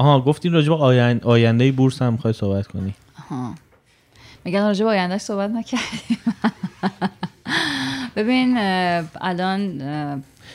آها 0.00 0.20
گفتین 0.20 0.52
راجع 0.52 0.68
به 0.68 0.74
آین... 0.74 1.20
آینده 1.24 1.72
بورس 1.72 2.02
هم 2.02 2.12
می‌خوای 2.12 2.32
صحبت 2.32 2.66
کنی. 2.66 2.94
آها. 3.18 3.54
میگن 4.44 4.62
راجع 4.62 4.84
به 4.84 4.90
آیندهش 4.90 5.20
صحبت 5.20 5.50
نکردیم. 5.50 6.18
ببین 8.16 8.54
الان 9.20 9.78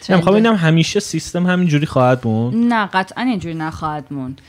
ترند- 0.01 0.25
ببینم 0.29 0.55
همیشه 0.55 0.99
سیستم 0.99 1.45
همینجوری 1.47 1.85
خواهد 1.85 2.27
موند. 2.27 2.73
نه 2.73 2.85
قطعا 2.85 3.23
اینجوری 3.23 3.55
نخواهد 3.55 4.05
موند. 4.11 4.41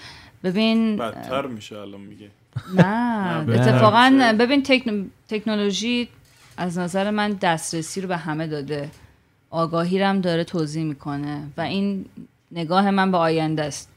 ببین 0.45 0.97
بدتر 0.97 1.47
میشه 1.47 1.78
الان 1.78 2.01
میگه. 2.01 2.28
نه 2.74 3.60
اتفاقا. 3.60 4.35
ببین 4.38 4.63
تکنو- 4.63 5.10
تکنولوژی 5.28 6.08
از 6.56 6.78
نظر 6.78 7.10
من 7.10 7.33
دسترسی 7.33 8.01
رو 8.01 8.08
به 8.08 8.17
همه 8.17 8.47
داده. 8.47 8.90
آگاهی 9.51 9.99
رو 9.99 10.06
هم 10.06 10.21
داره 10.21 10.44
توضیح 10.44 10.85
می‌کنه 10.85 11.42
و 11.56 11.60
این 11.60 12.04
نگاه 12.53 12.90
من 12.90 13.10
به 13.13 13.19
آینده 13.19 13.63
است. 13.65 13.88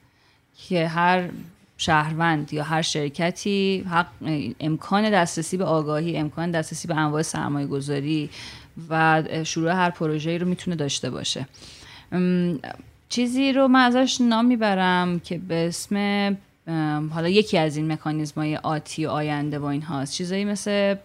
که 0.67 0.87
هر 0.87 1.29
شهروند 1.77 2.53
یا 2.53 2.63
هر 2.63 2.81
شرکتی 2.81 3.85
حق 3.89 4.07
امکان 4.59 5.09
دسترسی 5.09 5.57
به 5.57 5.65
آگاهی 5.65 6.17
امکان 6.17 6.51
دسترسی 6.51 6.87
به 6.87 6.95
انواع 6.95 7.21
سرمایه 7.21 7.67
گذاری 7.67 8.29
و 8.89 9.23
شروع 9.43 9.71
هر 9.71 9.89
پروژه‌ای 9.89 10.37
رو 10.37 10.47
می‌تونه 10.47 10.75
داشته 10.75 11.09
باشه. 11.09 11.47
چیزی 13.09 13.53
رو 13.53 13.67
من 13.67 13.79
ازش 13.79 14.21
نام 14.21 14.45
می‌برم 14.45 15.19
که 15.19 15.37
به 15.37 15.67
اسم 15.67 16.37
حالا 17.13 17.29
یکی 17.29 17.57
از 17.57 17.77
این 17.77 17.91
مکانیزم 17.91 18.41
های 18.41 18.55
آتی 18.55 19.05
و 19.05 19.09
آینده 19.09 19.59
و 19.59 19.65
این 19.65 19.81
هاست 19.81 20.13
چیزایی 20.13 20.45
مثل 20.45 20.95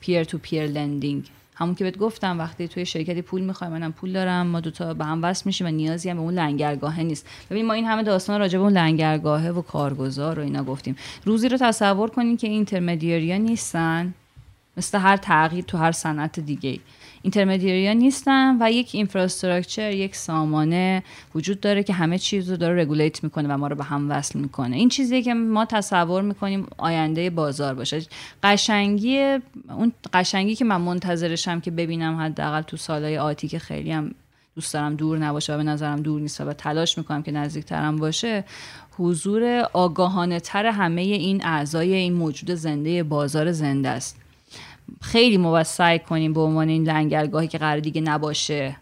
پیر 0.00 0.24
تو 0.24 0.38
پیر 0.38 0.66
لندینگ 0.66 1.30
همون 1.58 1.74
که 1.74 1.84
بهت 1.84 1.98
گفتم 1.98 2.38
وقتی 2.38 2.68
توی 2.68 2.86
شرکتی 2.86 3.22
پول 3.22 3.42
می‌خوای 3.42 3.70
منم 3.70 3.92
پول 3.92 4.12
دارم 4.12 4.46
ما 4.46 4.60
دوتا 4.60 4.94
به 4.94 5.04
هم 5.04 5.24
وصل 5.24 5.42
میشیم 5.46 5.66
و 5.66 5.70
نیازی 5.70 6.10
هم 6.10 6.16
به 6.16 6.22
اون 6.22 6.34
لنگرگاهه 6.34 7.02
نیست. 7.02 7.26
ببین 7.50 7.66
ما 7.66 7.72
این 7.72 7.84
همه 7.84 8.02
داستان 8.02 8.40
راجع 8.40 8.58
به 8.58 8.64
اون 8.64 8.72
لنگرگاهه 8.72 9.50
و 9.50 9.62
کارگزار 9.62 10.38
و 10.38 10.42
اینا 10.42 10.64
گفتیم. 10.64 10.96
روزی 11.24 11.48
رو 11.48 11.56
تصور 11.56 12.10
کنین 12.10 12.36
که 12.36 12.48
اینترمدیاریا 12.48 13.36
نیستن 13.36 14.14
مثل 14.76 14.98
هر 14.98 15.16
تغییر 15.16 15.64
تو 15.64 15.78
هر 15.78 15.92
صنعت 15.92 16.40
دیگه 16.40 16.78
اینترمدیاریا 17.22 17.92
نیستن 17.92 18.56
و 18.60 18.72
یک 18.72 18.90
اینفراستراکچر 18.92 19.90
یک 19.90 20.16
سامانه 20.16 21.02
وجود 21.34 21.60
داره 21.60 21.82
که 21.82 21.92
همه 21.92 22.18
چیز 22.18 22.50
رو 22.50 22.56
داره 22.56 22.82
رگولیت 22.82 23.24
می‌کنه 23.24 23.54
و 23.54 23.56
ما 23.56 23.66
رو 23.66 23.76
به 23.76 23.84
هم 23.84 24.10
وصل 24.10 24.38
می‌کنه. 24.38 24.76
این 24.76 24.88
چیزی 24.88 25.22
که 25.22 25.34
ما 25.34 25.64
تصور 25.64 26.22
می‌کنیم 26.22 26.66
آینده 26.76 27.30
بازار 27.30 27.74
باشه. 27.74 28.02
قشنگی 28.42 29.38
اون 29.68 29.92
قشنگی 30.12 30.54
که 30.54 30.64
من 30.64 30.80
منتظرشم 30.80 31.60
که 31.60 31.70
ببینم 31.70 32.16
حداقل 32.16 32.62
تو 32.62 32.76
سالهای 32.76 33.18
آتی 33.18 33.48
که 33.48 33.58
خیلی 33.58 33.92
هم 33.92 34.14
دوست 34.54 34.74
دارم 34.74 34.94
دور 34.94 35.18
نباشه 35.18 35.54
و 35.54 35.56
به 35.56 35.62
نظرم 35.62 36.02
دور 36.02 36.20
نیست 36.20 36.40
و 36.40 36.52
تلاش 36.52 36.98
می‌کنم 36.98 37.22
که 37.22 37.32
نزدیکترم 37.32 37.96
باشه 37.96 38.44
حضور 38.98 39.68
آگاهانه 39.72 40.40
تر 40.40 40.66
همه 40.66 41.00
این 41.00 41.44
اعضای 41.44 41.94
این 41.94 42.12
موجود 42.12 42.50
زنده 42.50 43.02
بازار 43.02 43.52
زنده 43.52 43.88
است. 43.88 44.16
خیلی 45.00 45.36
سعی 45.64 45.98
کنیم 45.98 46.32
به 46.32 46.40
عنوان 46.40 46.68
این 46.68 46.84
لنگرگاهی 46.84 47.48
که 47.48 47.58
قرار 47.58 47.80
دیگه 47.80 48.00
نباشه. 48.00 48.76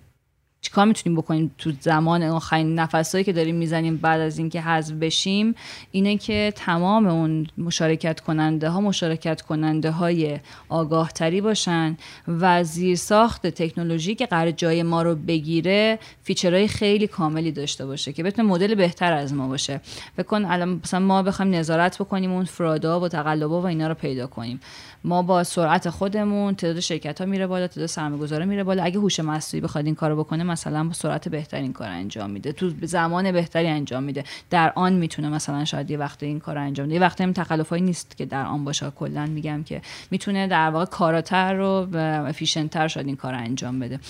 چیکار 0.67 0.85
می‌تونیم 0.85 1.19
بکنیم 1.19 1.51
تو 1.59 1.73
زمان 1.81 2.23
آخرین 2.23 2.75
نفسایی 2.75 3.25
که 3.25 3.33
داریم 3.33 3.55
می‌زنیم 3.55 3.97
بعد 3.97 4.21
از 4.21 4.39
اینکه 4.39 4.61
حذف 4.61 4.95
بشیم؟ 4.95 5.55
اینه 5.91 6.17
که 6.17 6.53
تمام 6.57 7.07
اون 7.07 7.47
مشارکت 7.59 8.21
کننده 8.21 8.69
ها 8.69 8.81
مشارکت 8.81 9.43
کننده 9.43 9.91
های 9.91 10.39
آگاه 10.69 11.13
تری 11.13 11.41
باشن 11.41 11.97
و 12.29 12.65
زیر 12.65 12.97
ساخت 12.97 13.47
تکنولوژی 13.47 14.15
که 14.15 14.27
قرار 14.27 14.51
جای 14.51 14.83
ما 14.83 15.03
رو 15.03 15.15
بگیره 15.15 15.99
فیچرهای 16.23 16.69
خیلی 16.69 17.07
کاملی 17.07 17.53
داشته 17.53 17.87
باشه 17.87 18.13
که 18.13 18.23
بتونه 18.23 18.49
مدل 18.49 18.75
بهتر 18.75 19.13
از 19.13 19.35
ما 19.35 19.49
باشه. 19.49 19.81
بکن 20.19 20.45
الان 20.45 20.81
مثلا 20.85 21.01
ما 21.01 21.23
بخوایم 21.23 21.55
نظارت 21.55 21.99
بکنیم 21.99 22.33
اون 22.33 22.45
فرادا 22.45 23.01
و 23.01 23.09
تقلبا 23.09 23.61
و 23.61 23.67
اینا 23.67 23.89
رو 23.89 23.95
پیدا 23.95 24.27
کنیم. 24.27 24.61
ما 25.05 25.23
با 25.23 25.45
سرعت 25.45 25.91
خودمون 25.91 26.55
تعداد 26.55 26.81
شرکت 26.81 27.21
ها 27.21 27.27
میره 27.27 27.47
بالا 27.47 27.67
تعداد 27.67 27.87
سرمایه‌گذارا 27.87 28.45
میره 28.45 28.65
بالا. 28.65 28.83
اگه 28.83 28.99
هوش 28.99 29.21
مصنوعی 29.21 29.61
بخواد 29.61 29.87
این 29.87 29.95
کارو 29.95 30.17
بکنه 30.17 30.45
مثلا 30.57 30.85
با 30.85 30.93
سرعت 30.93 31.29
بهتری 31.29 31.63
این 31.63 31.73
کار 31.73 31.89
انجام 31.89 32.31
میده. 32.31 32.53
تو 32.53 32.73
زمان 32.83 33.33
بهتری 33.33 33.69
انجام 33.69 34.03
میده. 34.03 34.25
در 34.51 34.73
آن 34.77 34.93
می‌تونه 34.93 35.29
مثلا 35.29 35.65
شاید 35.65 35.91
یه 35.91 35.99
وقت 35.99 36.23
این 36.23 36.41
کار 36.41 36.59
انجام 36.59 36.87
بده. 36.87 36.95
یه 36.95 37.01
هم 37.21 37.33
تخلفایی 37.33 37.83
نیست 37.83 38.17
که 38.17 38.27
در 38.27 38.47
آن 38.47 38.65
باشه. 38.65 38.91
کلا 38.91 39.27
میگم 39.27 39.63
که 39.63 39.83
می‌تونه 40.11 40.47
در 40.47 40.71
واقع 40.71 40.85
کاراتر 40.85 41.61
و 41.93 41.97
افیشنتر 42.29 42.89
شاید 42.89 43.07
این 43.07 43.17
کار 43.17 43.35
انجام 43.35 43.79
بده. 43.79 44.01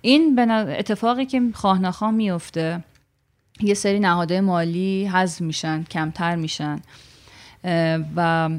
این 0.00 0.34
به 0.34 0.42
اتفاقی 0.78 1.26
که 1.26 1.42
خواه 1.54 1.78
میفته 2.10 2.84
یه 3.60 3.74
سری 3.74 3.98
نهادهای 4.00 4.40
مالی 4.40 5.06
حذف 5.06 5.40
میشن 5.40 5.82
کمتر 5.82 6.36
میشن. 6.36 6.80
و 8.16 8.50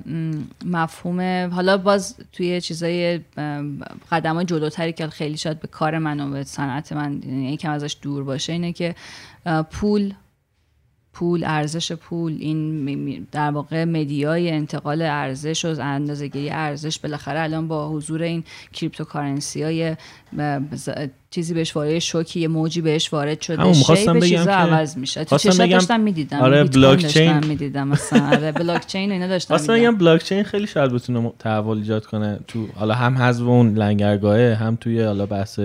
مفهوم 0.66 1.50
حالا 1.54 1.78
باز 1.78 2.16
توی 2.34 2.62
چیزای 2.62 3.20
قدم 4.12 4.36
های 4.36 4.46
جلوتری 4.46 4.94
که 4.94 5.08
خیلی 5.08 5.38
شاید 5.38 5.60
به 5.60 5.68
کار 5.68 5.98
من 5.98 6.20
و 6.20 6.32
به 6.32 6.44
صنعت 6.44 6.94
من 6.94 7.22
یعنی 7.26 7.54
یکم 7.54 7.72
ازش 7.72 7.98
دور 8.02 8.24
باشه 8.24 8.54
اینه 8.54 8.74
که 8.74 8.96
پول 9.72 10.14
پول 11.18 11.44
ارزش 11.44 11.92
پول 11.92 12.38
این 12.40 13.28
در 13.32 13.52
واقع 13.52 13.84
مدیای 13.84 14.52
انتقال 14.52 15.02
ارزش 15.02 15.66
و 15.66 15.76
اندازه‌گیری 15.82 16.50
ارزش 16.50 17.00
بالاخره 17.00 17.40
الان 17.42 17.68
با 17.68 17.90
حضور 17.90 18.22
این 18.24 18.44
cryptocurrency 18.74 19.64
های 19.64 19.96
چیزی 21.32 21.54
بهش 21.54 21.76
وارد 21.76 22.00
شوکی 22.00 22.40
یه 22.40 22.48
موجی 22.48 22.82
بهش 22.82 23.14
وارد 23.14 23.42
شده 23.42 23.62
همون 23.62 23.78
می‌خواستم 23.78 24.14
بگم 24.14 24.28
چیزا 24.28 24.44
که- 24.46 24.52
عوض 24.52 24.98
میشه 24.98 25.24
تو 25.24 25.36
بگم- 25.36 25.68
داشتم 25.68 26.00
می‌دیدم 26.00 26.40
آره، 26.40 26.64
بلاکچین. 26.64 27.34
داشتم 27.34 27.48
می‌دیدم 27.48 27.88
مثلا 27.88 28.28
آره 28.28 28.52
بلاکچین 28.62 29.10
و 29.10 29.14
اینا 29.14 29.28
داشتم 29.28 29.54
اصلا. 29.54 29.76
میگم 29.76 29.96
بلاکچین 29.96 30.44
خیلی 30.44 30.68
شاید 30.68 30.92
بتونه 30.92 31.32
تحول 31.40 31.78
ایجاد 31.78 32.06
کنه 32.06 32.40
تو 32.48 32.68
حالا 32.76 32.94
هم 32.94 33.18
حذف 33.18 33.44
اون 33.44 33.74
لنگرگاهه 33.74 34.56
هم 34.56 34.76
توی 34.76 35.02
حالا 35.02 35.26
بحث. 35.26 35.60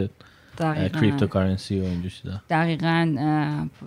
cryptocurrency 1.00 1.80
و 1.80 1.84
اینجور 1.84 2.10
چیزا. 2.10 2.40
دقیقا 2.50 3.16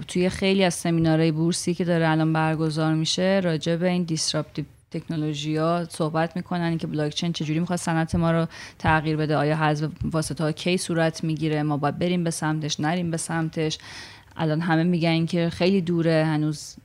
توی 0.08 0.30
خیلی 0.30 0.64
از 0.64 0.74
سمینارهای 0.74 1.32
بورسی 1.32 1.74
که 1.74 1.86
داره 1.86 2.10
الان 2.10 2.34
برگزار 2.34 2.94
میشه 2.94 3.42
راجع 3.44 3.76
به 3.76 3.90
این 3.90 4.04
disruptive 4.04 4.66
تکنولوژی 4.92 5.58
ها 5.58 5.86
صحبت 5.90 6.36
می‌کنن 6.36 6.78
که 6.78 6.88
بلاکچین 6.88 7.34
چجوری 7.34 7.60
می‌خواد 7.60 7.80
صنعت 7.80 8.16
ما 8.16 8.32
رو 8.32 8.48
تغییر 8.80 9.18
بده 9.18 9.36
آیا 9.36 9.56
حذف 9.56 9.90
واسطه 10.12 10.44
ها 10.44 10.52
کی 10.52 10.78
صورت 10.78 11.24
می‌گیره 11.24 11.64
ما 11.64 11.78
باید 11.78 12.00
بریم 12.00 12.24
به 12.24 12.32
سمتش 12.32 12.80
نریم 12.80 13.12
به 13.12 13.18
سمتش. 13.18 13.78
الان 14.38 14.62
همه 14.62 14.84
میگن 14.84 15.26
که 15.26 15.50
خیلی 15.50 15.82
دوره 15.82 16.26
هنوز 16.26 16.76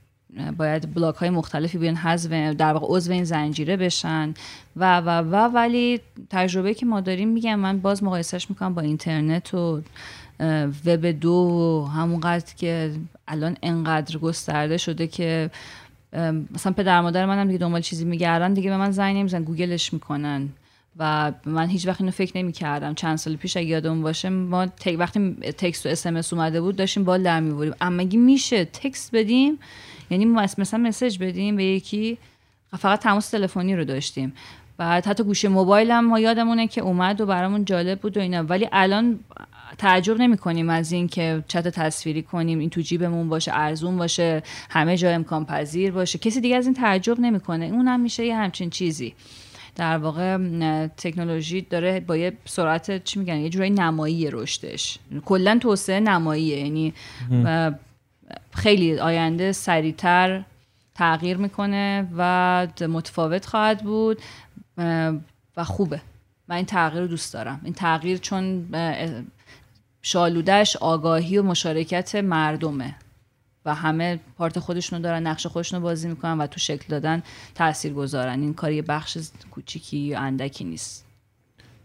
باید 0.57 0.95
بلاک 0.95 1.15
های 1.15 1.31
مختلفی 1.31 1.79
بیان 1.79 1.97
حذف 1.97 2.31
در 2.31 2.73
واقع 2.73 2.87
عضو 2.89 3.13
این 3.13 3.25
زنجیره 3.25 3.77
بشن. 3.77 4.35
و 4.77 5.01
و 5.01 5.09
و 5.09 5.35
ولی 5.35 6.01
تجربه 6.31 6.75
که 6.75 6.87
ما 6.87 7.01
داریم 7.01 7.29
میگم 7.29 7.59
من 7.59 7.79
باز 7.79 8.05
مقایسهش 8.05 8.51
می‌کنم 8.51 8.75
با 8.75 8.83
اینترنت 8.83 9.55
و 9.55 9.83
وب 10.87 11.07
دو 11.07 11.33
و 11.33 11.85
همونقدر 11.91 12.55
که 12.55 12.93
الان 13.29 13.57
انقدر 13.63 14.19
گسترده 14.19 14.77
شده 14.77 15.07
که 15.07 15.51
مثلا 16.55 16.73
پدر 16.73 17.01
مادر 17.01 17.27
منم 17.27 17.47
دیگه 17.47 17.59
دنبال 17.59 17.81
چیزی 17.81 18.05
میگردن 18.05 18.55
دیگه 18.55 18.71
به 18.71 18.77
من 18.77 18.91
زنگ 18.91 19.17
نمیزن 19.17 19.43
گوگلش 19.43 19.93
می‌کنن. 19.93 20.49
و 20.99 21.33
من 21.47 21.69
هیچ 21.69 21.87
وقت 21.87 22.01
اینو 22.01 22.13
فکر 22.13 22.39
نمی 22.39 22.53
کردم 22.53 22.95
چند 22.95 23.19
سال 23.19 23.37
پیش 23.37 23.57
اگه 23.57 23.67
یادم 23.67 24.03
باشه 24.03 24.29
ما 24.29 24.67
وقتی 24.99 25.35
تکست 25.35 25.87
و 25.87 25.89
اس 25.89 26.33
اومده 26.33 26.61
بود 26.61 26.77
داشتیم 26.77 27.05
بال 27.05 27.23
در 27.23 27.41
میوریم 27.41 27.75
اما 27.81 28.05
میشه 28.13 28.65
تکست 28.65 29.15
بدیم 29.15 29.59
یعنی 30.11 30.25
مثلا 30.25 30.81
مسج 30.81 31.19
بدیم 31.19 31.57
به 31.57 31.65
یکی 31.65 32.19
فقط 32.79 33.01
تماس 33.01 33.31
تلفنی 33.31 33.77
رو 33.77 33.85
داشتیم. 33.85 34.33
بعد 34.77 35.07
حتی 35.07 35.25
گوشه 35.25 35.49
موبایل 35.49 35.91
هم 35.91 36.07
ما 36.07 36.21
یادمونه 36.21 36.67
که 36.67 36.81
اومد 36.81 37.21
و 37.21 37.27
برامون 37.27 37.65
جالب 37.65 38.01
بود 38.01 38.17
و 38.17 38.21
اینا. 38.21 38.43
ولی 38.43 38.69
الان 38.73 39.21
تعجب 39.79 40.21
نمی 40.21 40.37
کنیم 40.37 40.71
از 40.71 40.93
این 40.93 41.09
که 41.09 41.45
چت 41.49 41.69
تصویری 41.69 42.23
کنیم 42.23 42.59
این 42.59 42.71
تو 42.71 42.81
جیبمون 42.81 43.29
باشه 43.29 43.53
ارزون 43.55 43.97
باشه 43.97 44.43
همه 44.71 44.97
جا 44.97 45.11
امکان 45.11 45.45
پذیر 45.45 45.93
باشه. 45.93 46.19
کسی 46.19 46.41
دیگه 46.41 46.57
از 46.57 46.67
این 46.67 46.75
تعجب 46.75 47.21
نمی‌کنه. 47.21 47.65
اون 47.65 47.89
هم 47.89 48.01
میشه 48.01 48.27
یه 48.27 48.37
همچین 48.37 48.71
چیزی. 48.71 49.15
در 49.77 49.99
واقع 49.99 50.37
تکنولوژی 50.87 51.61
داره 51.61 52.01
با 52.01 52.17
یه 52.17 52.33
سرعت 52.45 53.05
چی 53.05 53.19
میگن؟ 53.19 53.37
یه 53.37 53.49
جورایی 53.49 53.71
نمایی 53.71 54.31
رشدش. 54.31 54.99
کلا 55.25 55.59
توسعه 55.61 56.01
نماییه. 56.01 56.59
یعنی 56.59 56.95
خیلی 58.53 58.99
آینده 58.99 59.53
سریعتر 59.53 60.43
تغییر 60.95 61.37
می‌کنه 61.37 62.09
و 62.17 62.67
متفاوت 62.89 63.47
خواهد 63.47 63.83
بود 63.85 64.19
و 65.57 65.65
خوبه. 65.65 66.01
من 66.49 66.57
این 66.57 66.65
تغییر 66.65 67.03
رو 67.03 67.09
دوست 67.09 67.35
دارم. 67.35 67.61
این 67.65 67.75
تغییر 67.75 68.19
چون 68.19 68.69
شالودش 70.03 70.77
آگاهی 70.77 71.39
و 71.39 71.43
مشارکت 71.43 72.15
مردمه 72.15 72.95
و 73.65 73.75
همه 73.75 74.21
پارت 74.39 74.59
خودشونو 74.59 75.03
دارن 75.03 75.27
نقش 75.27 75.47
خودشونو 75.47 75.83
بازی 75.83 76.09
می‌کنن 76.09 76.39
و 76.39 76.47
تو 76.47 76.61
شکل 76.61 76.85
دادن 76.89 77.23
تاثیر 77.55 77.93
گذارن 77.93 78.41
این 78.41 78.55
کار 78.55 78.73
یه 78.73 78.83
بخش 78.83 79.19
کوچیکی 79.51 80.15
اندکی 80.15 80.65
نیست. 80.65 81.07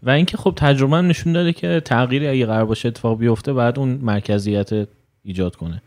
و 0.02 0.10
اینکه 0.10 0.36
خب 0.36 0.54
تجربه 0.56 0.96
هم 0.96 1.06
نشون 1.06 1.32
داده 1.32 1.52
که 1.52 1.82
تغییری 1.84 2.28
اگه 2.28 2.46
قرار 2.46 2.64
باشه 2.64 2.88
اتفاق 2.88 3.18
بیفته 3.18 3.52
بعد 3.52 3.78
اون 3.78 3.88
مرکزیت 3.88 4.70
ایجاد 5.22 5.56
کنه. 5.56 5.82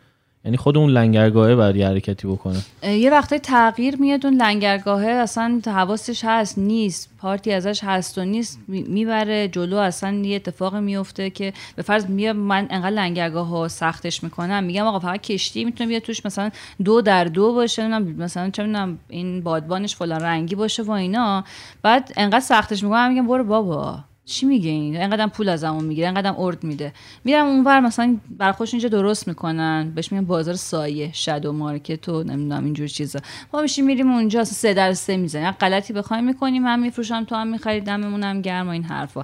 یعنی 0.49 0.57
خود 0.57 0.77
اون 0.77 0.89
لنگرگاهه 0.89 1.55
باید 1.55 1.75
یه 1.75 1.87
حرکتی 1.87 2.27
بکنه. 2.27 2.61
یه 2.83 3.11
وقتای 3.11 3.39
تغییر 3.39 3.95
میاد 3.95 4.25
اون 4.25 4.35
لنگرگاهه 4.35 5.07
اصلا 5.07 5.61
حواسش 5.65 6.21
هست 6.25 6.57
نیست. 6.57 7.09
پارتی 7.17 7.51
ازش 7.51 7.83
هست 7.83 8.17
و 8.17 8.25
نیست 8.25 8.59
می‌بره 8.67 9.47
جلو 9.47 9.77
اصلا 9.77 10.11
یه 10.11 10.35
اتفاق 10.35 10.75
میفته 10.75 11.29
که 11.29 11.53
به 11.75 11.81
فرض 11.81 12.05
میاد 12.05 12.35
من 12.35 12.67
انقدر 12.69 12.89
لنگرگاه 12.89 13.47
ها 13.47 13.67
سختش 13.67 14.23
می‌کنم 14.23 14.63
میگم 14.63 14.85
آقا 14.85 14.99
فقط 14.99 15.21
کشتی 15.21 15.65
می‌تونه 15.65 15.87
بیاد 15.87 16.01
توش 16.01 16.25
مثلا 16.25 16.49
دو 16.83 17.01
در 17.01 17.23
دو 17.23 17.53
باشه 17.53 17.99
مثلا 17.99 18.49
چه 18.49 18.63
می‌دونم 18.63 18.99
این 19.09 19.41
بادبانش 19.41 19.95
فلان 19.95 20.21
رنگی 20.21 20.55
باشه 20.55 20.83
و 20.83 20.91
اینا. 20.91 21.43
بعد 21.81 22.13
انقدر 22.17 22.39
سختش 22.39 22.83
می‌کنم 22.83 23.09
میگم 23.09 23.27
برو 23.27 23.43
بابا. 23.43 23.99
چی 24.29 24.45
میگه 24.45 24.69
این؟ 24.69 25.27
پول 25.27 25.49
از 25.49 25.63
همون 25.63 25.83
می‌گیره 25.83 26.07
اینقدر 26.07 26.33
ارد 26.37 26.63
میده. 26.63 26.93
میرم 27.23 27.45
اونور 27.45 27.79
مثلا 27.79 28.17
برای 28.29 28.51
خوش 28.51 28.73
اینجا 28.73 28.89
درست 28.89 29.27
می‌کنن. 29.27 29.91
بهش 29.95 30.11
میگن 30.11 30.25
بازار 30.25 30.55
سایه 30.55 31.09
شادو 31.13 31.53
مارکت 31.53 32.09
و 32.09 32.23
نمی‌دونم 32.23 32.63
اینجور 32.63 32.87
چیزا. 32.87 33.19
ما 33.53 33.61
میشیم 33.61 33.85
میریم 33.85 34.11
اونجا 34.11 34.43
سه 34.43 34.73
در 34.73 34.93
سه 34.93 35.17
می‌زنیم. 35.17 35.51
غلطی 35.51 35.93
بخوایم 35.93 36.23
می‌کنیم 36.23 36.65
هم 36.65 36.79
میفروشم 36.79 37.23
تو 37.23 37.35
هم 37.35 37.47
می‌خرید 37.47 37.83
دممون 37.83 38.41
گرم 38.41 38.67
و 38.67 38.69
این 38.69 38.83
حرفا. 38.83 39.23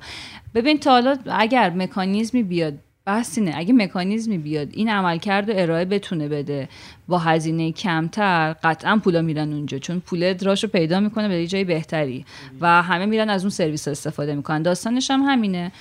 ببین 0.56 0.80
تا 0.80 0.92
حالا 0.92 1.18
اگر 1.26 1.70
مکانیزمی 1.70 2.44
بیاد 2.44 2.74
بحث 3.06 3.38
اینه. 3.38 3.54
اگه 3.56 3.74
مکانیزمی 3.74 4.38
بیاد 4.38 4.68
این 4.72 4.90
عملکرد 4.90 5.50
و 5.50 5.54
ارائه 5.56 5.86
بتونه 5.86 6.28
بده. 6.28 6.70
با 7.08 7.18
هزینه 7.18 7.72
کمتر 7.72 8.54
قطعا 8.64 8.98
پولا 9.04 9.22
میرن 9.22 9.54
اونجا 9.54 9.78
چون 9.78 10.00
پول 10.00 10.38
راهشو 10.38 10.68
پیدا 10.68 11.00
می‌کنه 11.00 11.28
به 11.28 11.48
جای 11.48 11.64
بهتری. 11.64 12.26
و 12.62 12.82
همه 12.82 13.06
میرن 13.06 13.30
از 13.30 13.44
اون 13.44 13.50
سرویس 13.50 13.88
استفاده 13.88 14.36
می‌کنن. 14.36 14.62
داستانش 14.62 15.12
هم 15.12 15.22
همینه. 15.22 15.72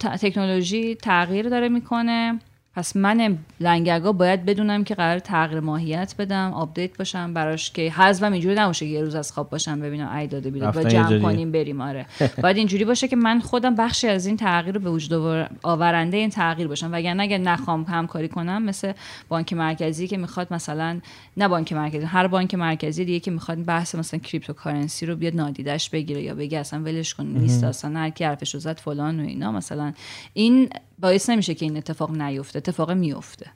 تکنولوژی 0.00 0.94
تغییر 0.94 1.48
داره 1.48 1.68
می‌کنه. 1.68 2.40
پس 2.76 2.96
من 2.96 3.38
لنگرگاه 3.60 4.12
باید 4.12 4.44
بدونم 4.44 4.84
که 4.84 4.94
قرار 4.94 5.18
تغییر 5.18 5.60
ماهیت 5.60 6.14
بدم 6.18 6.52
update 6.52 6.96
باشم 6.96 7.34
براش 7.34 7.70
که 7.70 7.90
حذفم 7.90 8.32
اینجوری 8.32 8.54
نباشه 8.54 8.86
یه 8.86 9.02
روز 9.02 9.14
از 9.14 9.32
خواب 9.32 9.50
پاشم 9.50 9.80
ببینم 9.80 10.16
ای 10.16 10.26
داده 10.26 10.50
بیده 10.50 10.70
باید 10.70 10.84
جمع 10.84 11.18
کنیم 11.18 11.52
بریم 11.52 11.80
آره. 11.80 12.06
باید 12.42 12.56
اینجوری 12.56 12.84
باشه 12.84 13.08
که 13.08 13.16
من 13.16 13.40
خودم 13.40 13.74
بخشی 13.74 14.08
از 14.08 14.26
این 14.26 14.36
تغییر 14.36 14.74
رو 14.74 14.80
به 14.80 14.90
وجود 14.90 15.46
آورنده 15.62 16.16
این 16.16 16.30
تغییر 16.30 16.68
باشم. 16.68 16.88
وگرنه 16.92 17.22
اگر 17.22 17.38
نخوام 17.38 17.82
همکاری 17.82 18.28
کنم 18.28 18.62
مثل 18.62 18.92
بانک 19.28 19.52
مرکزی 19.52 20.08
که 20.08 20.16
می‌خواد 20.16 20.52
مثلا 20.52 21.00
نه 21.36 21.48
بانک 21.48 21.72
مرکزی 21.72 22.04
هر 22.04 22.26
بانک 22.26 22.54
مرکزی 22.54 23.04
دیگه 23.04 23.20
که 23.20 23.30
می‌خواد 23.30 23.64
بحث 23.64 23.94
مثلا 23.94 24.20
cryptocurrency 24.20 25.06
رو 25.06 25.16
بیاد 25.16 25.36
نادیدش 25.36 25.90
بگیره 25.90 26.22
یا 26.22 26.34
بگه 26.34 26.58
اصلا 26.58 26.80
ولش 26.80 27.14
کن 27.14 27.26
نیست 27.26 27.64
اصلا 27.64 27.98
هر 27.98 28.10
کی 28.10 28.24
حرفش 28.24 28.56
زد 28.56 28.78
فلان 28.78 29.20
و 29.20 29.22
اینا. 29.22 29.52
مثلا 29.52 29.92
این 30.32 30.68
باعث 30.98 31.30
نمیشه 31.30 31.54
که 31.54 31.64
این 31.64 31.76
اتفاق 31.76 32.10
نیفته 32.10 32.56
اتفاق 32.56 32.90
میفته. 32.90 33.50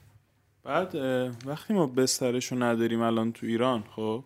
بعد 0.65 0.95
وقتی 1.47 1.75
ما 1.75 1.87
بسترش 1.87 2.53
نداریم 2.53 3.01
الان 3.01 3.33
تو 3.33 3.47
ایران 3.47 3.85
خب 3.97 4.25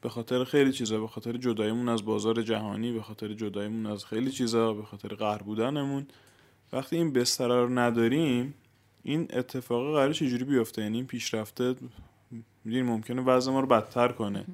به 0.00 0.08
خاطر 0.08 0.44
خیلی 0.44 0.72
چیزا 0.72 1.00
به 1.00 1.06
خاطر 1.06 1.32
جداییمون 1.32 1.88
از 1.88 2.04
بازار 2.04 2.42
جهانی 2.42 2.92
به 2.92 3.02
خاطر 3.02 3.32
جداییمون 3.32 3.86
از 3.86 4.04
خیلی 4.04 4.30
چیزا 4.30 4.72
به 4.72 4.82
خاطر 4.82 5.08
قهر 5.08 5.38
بودنمون 5.38 6.06
وقتی 6.72 6.96
این 6.96 7.12
بستر 7.12 7.48
رو 7.48 7.78
نداریم 7.78 8.54
این 9.02 9.28
اتفاق 9.32 9.92
قرار 9.92 10.12
چجوری 10.12 10.44
بیفته؟ 10.44 10.82
یعنی 10.82 10.96
این 10.96 11.06
پیشرفته 11.06 11.74
می‌دونی 12.64 12.82
ممکنه 12.82 13.22
وضع 13.22 13.52
ما 13.52 13.60
رو 13.60 13.66
بدتر 13.66 14.08
کنه. 14.08 14.44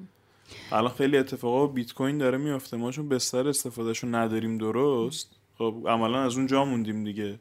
الان 0.71 0.91
خیلی 0.91 1.17
اتفاقا 1.17 1.67
بیت 1.67 1.93
کوین 1.93 2.17
داره 2.17 2.37
میفته. 2.37 2.77
ما 2.77 2.91
چون 2.91 3.09
بستر 3.09 3.47
استفادهشو 3.47 4.07
نداریم 4.07 4.57
درست 4.57 5.35
خب 5.57 5.75
عملا 5.87 6.23
از 6.23 6.37
اون 6.37 6.47
جا 6.47 6.65
موندیم 6.65 7.03
دیگه. 7.03 7.39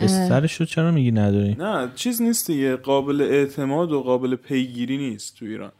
بسترش 0.00 0.54
رو 0.54 0.66
چرا 0.66 0.90
میگی 0.90 1.10
نداری؟ 1.10 1.56
نه 1.58 1.88
چیز 1.94 2.22
نیست 2.22 2.46
دیگه. 2.46 2.76
قابل 2.76 3.20
اعتماد 3.20 3.92
و 3.92 4.02
قابل 4.02 4.34
پیگیری 4.34 4.98
نیست 4.98 5.38
تو 5.38 5.44
ایران. 5.44 5.72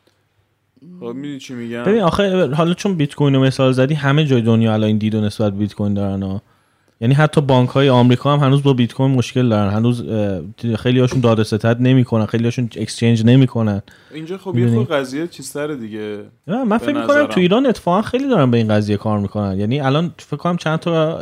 خب 1.01 1.07
می‌دونی 1.07 1.39
چی 1.39 1.55
میگم؟ 1.55 1.83
ببین 1.85 2.03
آخه 2.03 2.55
حالا 2.55 2.75
چون 2.75 2.95
بیت 2.95 3.15
کوین 3.15 3.35
رو 3.35 3.43
مثال 3.43 3.73
زدی 3.73 3.95
همه 3.95 4.25
جای 4.25 4.43
دنیا 4.43 4.73
الان 4.73 4.87
این 4.87 4.99
دید 4.99 5.15
و 5.15 5.21
نسبت 5.21 5.53
بیت 5.53 5.75
کوین 5.75 5.95
دارن 5.95 6.23
ها. 6.23 6.43
یعنی 7.01 7.15
حتی 7.15 7.41
بانک 7.41 7.69
های 7.69 7.89
آمریکا 7.89 8.37
هم 8.37 8.47
هنوز 8.47 8.63
با 8.63 8.73
بیت 8.73 8.93
کوین 8.93 9.11
مشکل 9.11 9.49
دارن. 9.49 9.73
هنوز 9.73 10.05
خیلی 10.79 11.01
هاشون 11.01 11.21
داده 11.21 11.45
ستد 11.45 11.77
نمی‌کنن 11.81 12.27
خیلی 12.27 12.45
هاشون 12.45 12.69
اکسچنج 12.77 13.25
نمی‌کنن. 13.25 13.83
اینجا 14.15 14.39
خب 14.39 14.59
یه 14.59 14.75
خود 14.75 14.89
قضیه 14.89 15.27
چیزتر 15.27 15.75
دیگه. 15.75 16.25
من 16.47 16.79
فکر 16.79 17.01
می‌کنم 17.01 17.27
تو 17.27 17.41
ایران 17.41 17.67
اتفاقا 17.67 18.03
خیلی 18.03 18.29
دارن 18.29 18.51
به 18.51 18.57
این 18.57 18.69
قضیه 18.69 18.97
کار 18.97 19.19
می‌کنن. 19.19 19.59
یعنی 19.59 19.81
الان 19.81 20.15
فکر 20.19 20.37
کنم 20.37 20.57
چند 20.57 20.79
تا 20.79 21.21